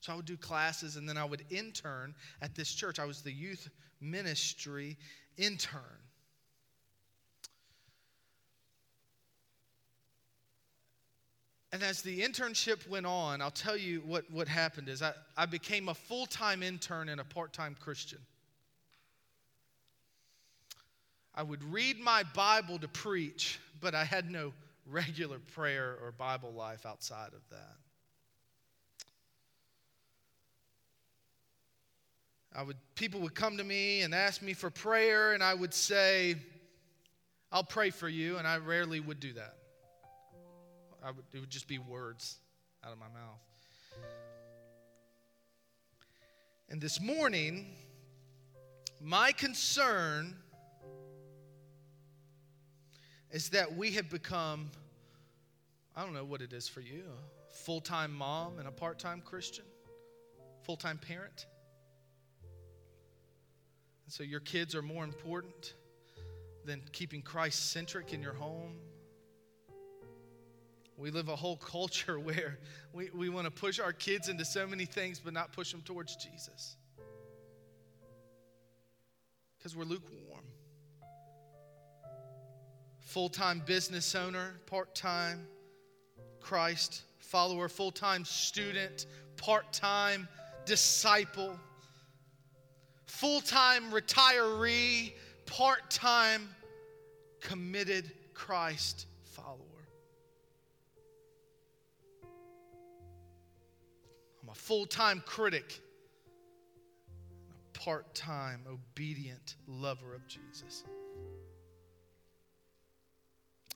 So 0.00 0.12
I 0.12 0.16
would 0.16 0.26
do 0.26 0.36
classes 0.36 0.96
and 0.96 1.08
then 1.08 1.16
I 1.16 1.24
would 1.24 1.44
intern 1.50 2.14
at 2.42 2.54
this 2.54 2.72
church. 2.72 2.98
I 2.98 3.04
was 3.04 3.22
the 3.22 3.32
youth 3.32 3.68
ministry 4.00 4.96
intern. 5.36 5.80
And 11.74 11.82
as 11.82 12.02
the 12.02 12.20
internship 12.20 12.88
went 12.88 13.04
on, 13.04 13.42
I'll 13.42 13.50
tell 13.50 13.76
you 13.76 14.00
what, 14.06 14.30
what 14.30 14.46
happened 14.46 14.88
is 14.88 15.02
I, 15.02 15.12
I 15.36 15.44
became 15.44 15.88
a 15.88 15.94
full-time 15.94 16.62
intern 16.62 17.08
and 17.08 17.20
a 17.20 17.24
part-time 17.24 17.74
Christian. 17.80 18.20
I 21.34 21.42
would 21.42 21.64
read 21.64 21.98
my 21.98 22.22
Bible 22.32 22.78
to 22.78 22.86
preach, 22.86 23.58
but 23.80 23.92
I 23.92 24.04
had 24.04 24.30
no 24.30 24.52
regular 24.86 25.40
prayer 25.52 25.96
or 26.00 26.12
Bible 26.12 26.52
life 26.52 26.86
outside 26.86 27.32
of 27.32 27.42
that. 27.50 27.76
I 32.54 32.62
would 32.62 32.76
people 32.94 33.20
would 33.22 33.34
come 33.34 33.56
to 33.56 33.64
me 33.64 34.02
and 34.02 34.14
ask 34.14 34.42
me 34.42 34.52
for 34.52 34.70
prayer 34.70 35.32
and 35.32 35.42
I 35.42 35.54
would 35.54 35.74
say 35.74 36.36
I'll 37.50 37.64
pray 37.64 37.90
for 37.90 38.08
you 38.08 38.36
and 38.36 38.46
I 38.46 38.58
rarely 38.58 39.00
would 39.00 39.18
do 39.18 39.32
that. 39.32 39.56
Would, 41.06 41.24
it 41.34 41.40
would 41.40 41.50
just 41.50 41.68
be 41.68 41.78
words 41.78 42.38
out 42.82 42.92
of 42.92 42.98
my 42.98 43.08
mouth. 43.08 43.40
And 46.70 46.80
this 46.80 46.98
morning, 46.98 47.66
my 49.00 49.32
concern 49.32 50.34
is 53.30 53.50
that 53.50 53.76
we 53.76 53.90
have 53.92 54.08
become, 54.08 54.70
I 55.94 56.02
don't 56.02 56.14
know 56.14 56.24
what 56.24 56.40
it 56.40 56.54
is 56.54 56.68
for 56.68 56.80
you, 56.80 57.04
a 57.50 57.54
full 57.54 57.82
time 57.82 58.12
mom 58.12 58.58
and 58.58 58.66
a 58.66 58.72
part 58.72 58.98
time 58.98 59.20
Christian, 59.22 59.66
full 60.62 60.76
time 60.76 60.96
parent. 60.96 61.46
And 64.06 64.12
so 64.12 64.22
your 64.22 64.40
kids 64.40 64.74
are 64.74 64.82
more 64.82 65.04
important 65.04 65.74
than 66.64 66.80
keeping 66.92 67.20
Christ 67.20 67.72
centric 67.72 68.14
in 68.14 68.22
your 68.22 68.34
home 68.34 68.76
we 70.96 71.10
live 71.10 71.28
a 71.28 71.36
whole 71.36 71.56
culture 71.56 72.18
where 72.18 72.58
we, 72.92 73.10
we 73.14 73.28
want 73.28 73.46
to 73.46 73.50
push 73.50 73.80
our 73.80 73.92
kids 73.92 74.28
into 74.28 74.44
so 74.44 74.66
many 74.66 74.84
things, 74.84 75.20
but 75.22 75.32
not 75.32 75.52
push 75.52 75.72
them 75.72 75.82
towards 75.82 76.16
Jesus. 76.16 76.76
Because 79.58 79.76
we're 79.76 79.84
lukewarm. 79.84 80.44
Full 83.00 83.28
time 83.28 83.62
business 83.64 84.14
owner, 84.14 84.54
part 84.66 84.94
time 84.94 85.46
Christ 86.40 87.02
follower, 87.18 87.68
full 87.68 87.90
time 87.90 88.24
student, 88.24 89.06
part 89.36 89.72
time 89.72 90.28
disciple, 90.66 91.58
full 93.06 93.40
time 93.40 93.90
retiree, 93.90 95.12
part 95.46 95.90
time 95.90 96.48
committed 97.40 98.10
Christ 98.34 99.06
a 104.54 104.56
full 104.56 104.86
time 104.86 105.22
critic, 105.26 105.80
a 107.50 107.78
part 107.78 108.14
time 108.14 108.60
obedient 108.68 109.56
lover 109.66 110.14
of 110.14 110.26
Jesus. 110.28 110.84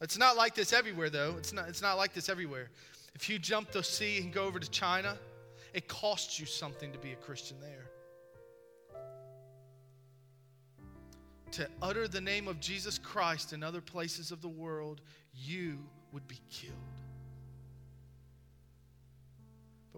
It's 0.01 0.17
not 0.17 0.37
like 0.37 0.55
this 0.55 0.73
everywhere, 0.73 1.11
though. 1.11 1.35
It's 1.37 1.53
not, 1.53 1.69
it's 1.69 1.83
not 1.83 1.97
like 1.97 2.15
this 2.15 2.29
everywhere. 2.29 2.71
If 3.17 3.29
you 3.29 3.41
jump 3.41 3.73
the 3.73 3.83
sea 3.83 4.19
and 4.19 4.33
go 4.33 4.45
over 4.45 4.61
to 4.61 4.71
China, 4.71 5.19
it 5.75 5.89
costs 5.89 6.39
you 6.39 6.47
something 6.47 6.93
to 6.93 6.99
be 6.99 7.13
a 7.13 7.17
Christian 7.17 7.57
there. 7.61 7.91
To 11.53 11.69
utter 11.83 12.07
the 12.07 12.21
name 12.21 12.47
of 12.47 12.61
Jesus 12.61 12.99
Christ 12.99 13.53
in 13.53 13.65
other 13.65 13.81
places 13.81 14.31
of 14.31 14.41
the 14.41 14.49
world, 14.49 15.01
you 15.35 15.79
would 16.13 16.29
be 16.29 16.39
killed. 16.49 16.77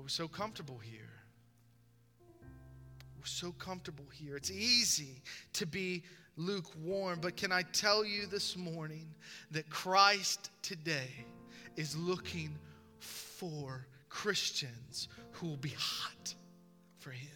But 0.01 0.05
we're 0.05 0.09
so 0.09 0.29
comfortable 0.29 0.79
here. 0.79 1.11
We're 3.19 3.27
so 3.27 3.53
comfortable 3.53 4.07
here. 4.11 4.35
It's 4.35 4.51
easy 4.51 5.21
to 5.53 5.67
be 5.67 6.05
lukewarm. 6.39 7.19
But 7.21 7.37
can 7.37 7.53
I 7.53 7.65
tell 7.75 8.03
you 8.03 8.25
this 8.25 8.57
morning 8.57 9.09
that 9.51 9.69
Christ 9.69 10.53
today 10.63 11.27
is 11.77 11.95
looking 11.99 12.57
for 12.99 13.85
Christians 14.09 15.09
who 15.33 15.49
will 15.49 15.59
be 15.59 15.75
hot 15.77 16.35
for 16.97 17.11
Him, 17.11 17.29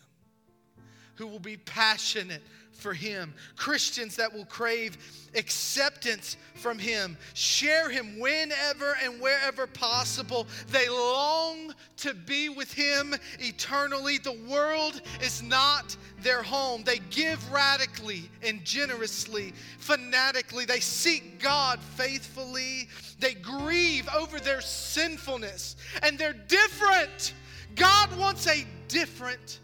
who 1.16 1.27
will 1.27 1.38
be 1.38 1.57
passionate 1.57 2.42
for 2.74 2.92
Him, 2.92 3.33
Christians 3.57 4.16
that 4.16 4.33
will 4.33 4.44
crave 4.44 4.98
acceptance 5.35 6.37
from 6.55 6.79
Him, 6.79 7.16
share 7.33 7.88
Him 7.88 8.18
whenever 8.18 8.96
and 9.03 9.20
wherever 9.20 9.66
possible. 9.66 10.46
They 10.68 10.88
long 10.88 11.72
to 11.98 12.14
be 12.14 12.48
with 12.48 12.72
Him 12.72 13.14
eternally. 13.38 14.18
The 14.18 14.38
world 14.48 15.00
is 15.22 15.42
not 15.42 15.96
their 16.20 16.42
home. 16.42 16.83
They 16.85 16.98
give 17.11 17.50
radically 17.53 18.31
and 18.42 18.64
generously, 18.64 19.53
fanatically. 19.79 20.64
They 20.64 20.81
seek 20.81 21.40
God 21.40 21.81
faithfully. 21.81 22.88
They 23.18 23.35
grieve 23.35 24.09
over 24.14 24.38
their 24.40 24.61
sinfulness, 24.61 25.77
and 26.03 26.18
they're 26.18 26.33
different. 26.33 27.35
God 27.77 28.16
wants 28.18 28.46
a 28.46 28.66
different 28.88 29.61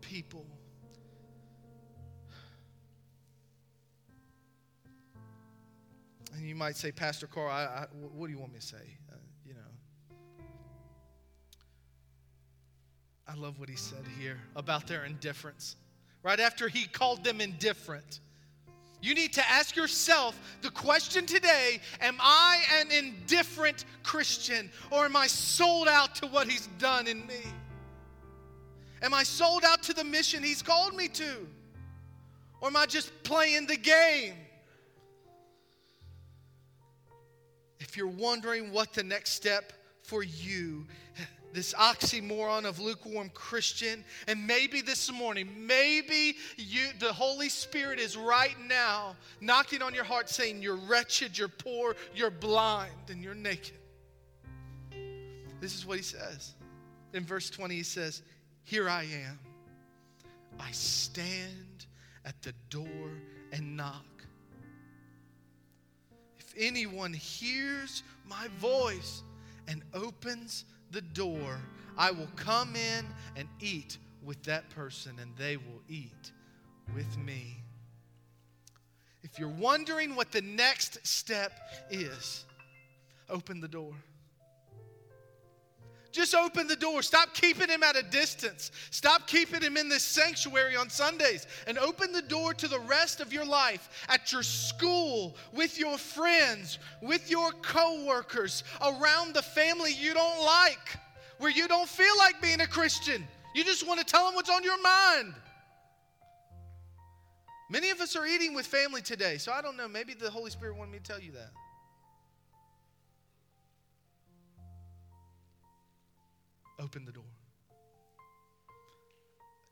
people. 0.00 0.46
And 6.44 6.50
you 6.50 6.56
might 6.56 6.76
say, 6.76 6.92
Pastor 6.92 7.26
Carl, 7.26 7.50
I, 7.50 7.62
I, 7.62 7.86
what 8.12 8.26
do 8.26 8.32
you 8.34 8.38
want 8.38 8.52
me 8.52 8.58
to 8.58 8.66
say? 8.66 8.76
Uh, 9.10 9.16
you 9.46 9.54
know. 9.54 10.44
I 13.26 13.32
love 13.34 13.58
what 13.58 13.70
he 13.70 13.76
said 13.76 14.04
here 14.20 14.38
about 14.54 14.86
their 14.86 15.06
indifference. 15.06 15.76
Right 16.22 16.38
after 16.38 16.68
he 16.68 16.84
called 16.84 17.24
them 17.24 17.40
indifferent. 17.40 18.20
You 19.00 19.14
need 19.14 19.32
to 19.32 19.50
ask 19.50 19.74
yourself 19.74 20.38
the 20.60 20.68
question 20.68 21.24
today 21.24 21.80
Am 22.02 22.18
I 22.20 22.60
an 22.78 22.92
indifferent 22.92 23.86
Christian 24.02 24.70
or 24.90 25.06
am 25.06 25.16
I 25.16 25.28
sold 25.28 25.88
out 25.88 26.14
to 26.16 26.26
what 26.26 26.46
He's 26.46 26.66
done 26.78 27.06
in 27.06 27.26
me? 27.26 27.40
Am 29.00 29.14
I 29.14 29.22
sold 29.22 29.64
out 29.64 29.82
to 29.84 29.94
the 29.94 30.04
mission 30.04 30.42
He's 30.42 30.60
called 30.60 30.94
me 30.94 31.08
to? 31.08 31.48
Or 32.60 32.68
am 32.68 32.76
I 32.76 32.84
just 32.84 33.10
playing 33.22 33.66
the 33.66 33.78
game? 33.78 34.34
If 37.84 37.98
you're 37.98 38.06
wondering 38.06 38.72
what 38.72 38.94
the 38.94 39.02
next 39.02 39.32
step 39.32 39.74
for 40.04 40.22
you, 40.22 40.86
this 41.52 41.74
oxymoron 41.74 42.64
of 42.64 42.80
lukewarm 42.80 43.28
Christian, 43.34 44.02
and 44.26 44.46
maybe 44.46 44.80
this 44.80 45.12
morning, 45.12 45.50
maybe 45.66 46.34
you, 46.56 46.86
the 46.98 47.12
Holy 47.12 47.50
Spirit 47.50 48.00
is 48.00 48.16
right 48.16 48.56
now 48.66 49.16
knocking 49.42 49.82
on 49.82 49.94
your 49.94 50.02
heart 50.02 50.30
saying, 50.30 50.62
You're 50.62 50.78
wretched, 50.78 51.36
you're 51.36 51.46
poor, 51.46 51.94
you're 52.14 52.30
blind, 52.30 53.10
and 53.10 53.22
you're 53.22 53.34
naked. 53.34 53.76
This 55.60 55.74
is 55.74 55.84
what 55.84 55.98
he 55.98 56.02
says. 56.02 56.54
In 57.12 57.22
verse 57.22 57.50
20, 57.50 57.74
he 57.74 57.82
says, 57.82 58.22
Here 58.64 58.88
I 58.88 59.02
am. 59.02 59.38
I 60.58 60.70
stand 60.70 61.84
at 62.24 62.40
the 62.40 62.54
door 62.70 63.10
and 63.52 63.76
knock 63.76 64.06
anyone 66.56 67.12
hears 67.12 68.02
my 68.26 68.48
voice 68.58 69.22
and 69.68 69.82
opens 69.92 70.64
the 70.90 71.00
door, 71.00 71.58
I 71.96 72.10
will 72.10 72.28
come 72.36 72.76
in 72.76 73.06
and 73.36 73.48
eat 73.60 73.98
with 74.24 74.42
that 74.44 74.68
person, 74.70 75.18
and 75.20 75.36
they 75.36 75.56
will 75.56 75.82
eat 75.88 76.32
with 76.94 77.18
me. 77.18 77.56
If 79.22 79.38
you're 79.38 79.48
wondering 79.48 80.14
what 80.14 80.32
the 80.32 80.42
next 80.42 81.06
step 81.06 81.52
is, 81.90 82.44
open 83.28 83.60
the 83.60 83.68
door. 83.68 83.94
Just 86.14 86.32
open 86.32 86.68
the 86.68 86.76
door. 86.76 87.02
Stop 87.02 87.34
keeping 87.34 87.68
him 87.68 87.82
at 87.82 87.96
a 87.96 88.02
distance. 88.04 88.70
Stop 88.90 89.26
keeping 89.26 89.60
him 89.60 89.76
in 89.76 89.88
this 89.88 90.04
sanctuary 90.04 90.76
on 90.76 90.88
Sundays 90.88 91.48
and 91.66 91.76
open 91.76 92.12
the 92.12 92.22
door 92.22 92.54
to 92.54 92.68
the 92.68 92.78
rest 92.78 93.20
of 93.20 93.32
your 93.32 93.44
life 93.44 94.06
at 94.08 94.30
your 94.30 94.44
school, 94.44 95.36
with 95.52 95.76
your 95.76 95.98
friends, 95.98 96.78
with 97.02 97.28
your 97.28 97.50
coworkers, 97.62 98.62
around 98.80 99.34
the 99.34 99.42
family 99.42 99.92
you 99.92 100.14
don't 100.14 100.44
like, 100.44 101.00
where 101.38 101.50
you 101.50 101.66
don't 101.66 101.88
feel 101.88 102.16
like 102.16 102.40
being 102.40 102.60
a 102.60 102.66
Christian. 102.68 103.26
You 103.56 103.64
just 103.64 103.84
want 103.84 103.98
to 103.98 104.06
tell 104.06 104.24
them 104.24 104.36
what's 104.36 104.50
on 104.50 104.62
your 104.62 104.80
mind. 104.80 105.34
Many 107.70 107.90
of 107.90 108.00
us 108.00 108.14
are 108.14 108.24
eating 108.24 108.54
with 108.54 108.66
family 108.66 109.02
today, 109.02 109.36
so 109.38 109.50
I 109.50 109.62
don't 109.62 109.76
know. 109.76 109.88
Maybe 109.88 110.14
the 110.14 110.30
Holy 110.30 110.52
Spirit 110.52 110.76
wanted 110.76 110.92
me 110.92 110.98
to 110.98 111.04
tell 111.04 111.20
you 111.20 111.32
that. 111.32 111.50
Open 116.84 117.04
the 117.04 117.12
door. 117.12 117.24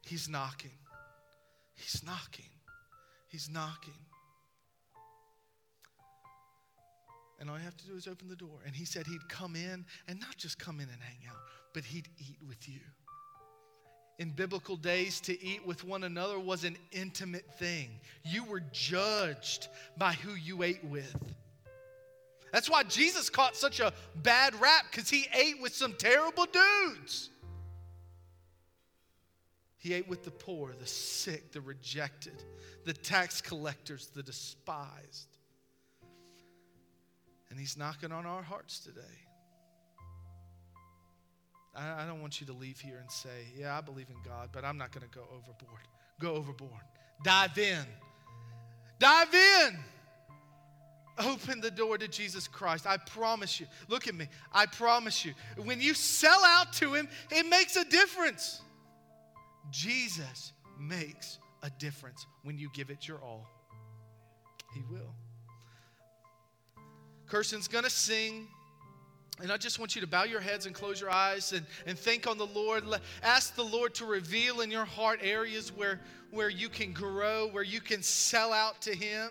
He's 0.07 0.29
knocking. 0.29 0.71
He's 1.75 2.03
knocking. 2.05 2.51
He's 3.29 3.51
knocking. 3.51 3.93
And 7.39 7.51
all 7.51 7.59
you 7.59 7.65
have 7.65 7.77
to 7.77 7.87
do 7.87 7.97
is 7.97 8.07
open 8.07 8.29
the 8.29 8.37
door. 8.37 8.61
And 8.65 8.75
he 8.75 8.85
said 8.85 9.07
he'd 9.07 9.29
come 9.29 9.57
in 9.57 9.85
and 10.09 10.21
not 10.21 10.37
just 10.39 10.59
come 10.59 10.77
in 10.77 10.89
and 10.89 11.03
hang 11.03 11.29
out, 11.29 11.39
but 11.75 11.85
he'd 11.85 12.09
eat 12.19 12.39
with 12.47 12.69
you. 12.69 12.81
In 14.19 14.31
biblical 14.31 14.77
days, 14.77 15.21
to 15.23 15.45
eat 15.45 15.67
with 15.67 15.85
one 15.85 16.05
another 16.05 16.39
was 16.39 16.65
an 16.65 16.77
intimate 16.93 17.53
thing. 17.59 17.89
You 18.25 18.45
were 18.45 18.63
judged 18.73 19.69
by 19.99 20.13
who 20.13 20.35
you 20.35 20.63
ate 20.63 20.85
with. 20.85 21.17
That's 22.53 22.69
why 22.69 22.83
Jesus 22.85 23.31
caught 23.31 23.57
such 23.57 23.81
a 23.81 23.93
bad 24.23 24.55
rap 24.61 24.85
because 24.91 25.09
he 25.09 25.27
ate 25.35 25.61
with 25.61 25.75
some 25.75 25.95
terrible 25.95 26.47
dudes. 26.47 27.31
He 29.79 29.95
ate 29.95 30.07
with 30.07 30.23
the 30.23 30.31
poor, 30.31 30.73
the 30.79 30.87
sick, 30.87 31.51
the 31.51 31.61
rejected, 31.61 32.45
the 32.85 32.93
tax 32.93 33.41
collectors, 33.41 34.11
the 34.15 34.23
despised. 34.23 35.39
And 37.51 37.59
He's 37.59 37.77
knocking 37.77 38.13
on 38.13 38.25
our 38.25 38.43
hearts 38.43 38.79
today. 38.79 39.01
I, 41.75 42.05
I 42.05 42.07
don't 42.07 42.21
want 42.21 42.41
you 42.41 42.47
to 42.47 42.53
leave 42.53 42.79
here 42.79 42.99
and 43.01 43.11
say, 43.11 43.47
Yeah, 43.59 43.77
I 43.77 43.81
believe 43.81 44.09
in 44.09 44.17
God, 44.25 44.51
but 44.53 44.65
I'm 44.65 44.79
not 44.79 44.93
going 44.93 45.09
to 45.09 45.19
go 45.19 45.25
overboard. 45.33 45.83
Go 46.21 46.35
overboard. 46.35 46.83
Dive 47.25 47.59
in. 47.59 47.85
Dive 49.01 49.35
in. 49.35 49.79
Open 51.19 51.61
the 51.61 51.71
door 51.71 51.99
to 51.99 52.09
Jesus 52.09 52.49
Christ. 52.49 52.87
I 52.87 52.97
promise 52.97 53.61
you. 53.61 53.67
Look 53.89 54.09
at 54.09 54.15
me. 54.15 54.29
I 54.53 54.67
promise 54.67 55.25
you. 55.25 55.35
When 55.63 55.81
you 55.81 55.95
sell 55.95 56.43
out 56.45 56.73
to 56.75 56.95
Him, 56.95 57.09
it 57.31 57.47
makes 57.47 57.77
a 57.77 57.85
difference. 57.85 58.63
Jesus 59.71 60.53
makes 60.81 61.39
a 61.63 61.71
difference 61.79 62.27
when 62.43 62.59
you 62.59 62.71
give 62.73 62.91
it 62.91 63.07
your 63.07 63.19
all. 63.19 63.47
He 64.75 64.83
will. 64.91 65.15
Kirsten's 67.27 67.69
going 67.69 67.85
to 67.85 67.91
sing. 67.91 68.49
And 69.41 69.51
I 69.51 69.57
just 69.57 69.79
want 69.79 69.95
you 69.95 70.01
to 70.03 70.07
bow 70.07 70.25
your 70.25 70.41
heads 70.41 70.67
and 70.67 70.75
close 70.75 71.01
your 71.01 71.11
eyes 71.11 71.53
and, 71.53 71.67
and 71.87 71.99
think 71.99 72.27
on 72.27 72.39
the 72.39 72.47
Lord. 72.47 72.85
Ask 73.23 73.55
the 73.55 73.65
Lord 73.65 73.95
to 73.95 74.07
reveal 74.07 74.61
in 74.61 74.71
your 74.71 74.85
heart 74.85 75.21
areas 75.23 75.75
where, 75.75 76.01
where 76.31 76.51
you 76.51 76.69
can 76.69 76.93
grow, 76.93 77.49
where 77.49 77.63
you 77.63 77.81
can 77.81 78.03
sell 78.03 78.53
out 78.53 78.81
to 78.83 78.95
Him 78.95 79.31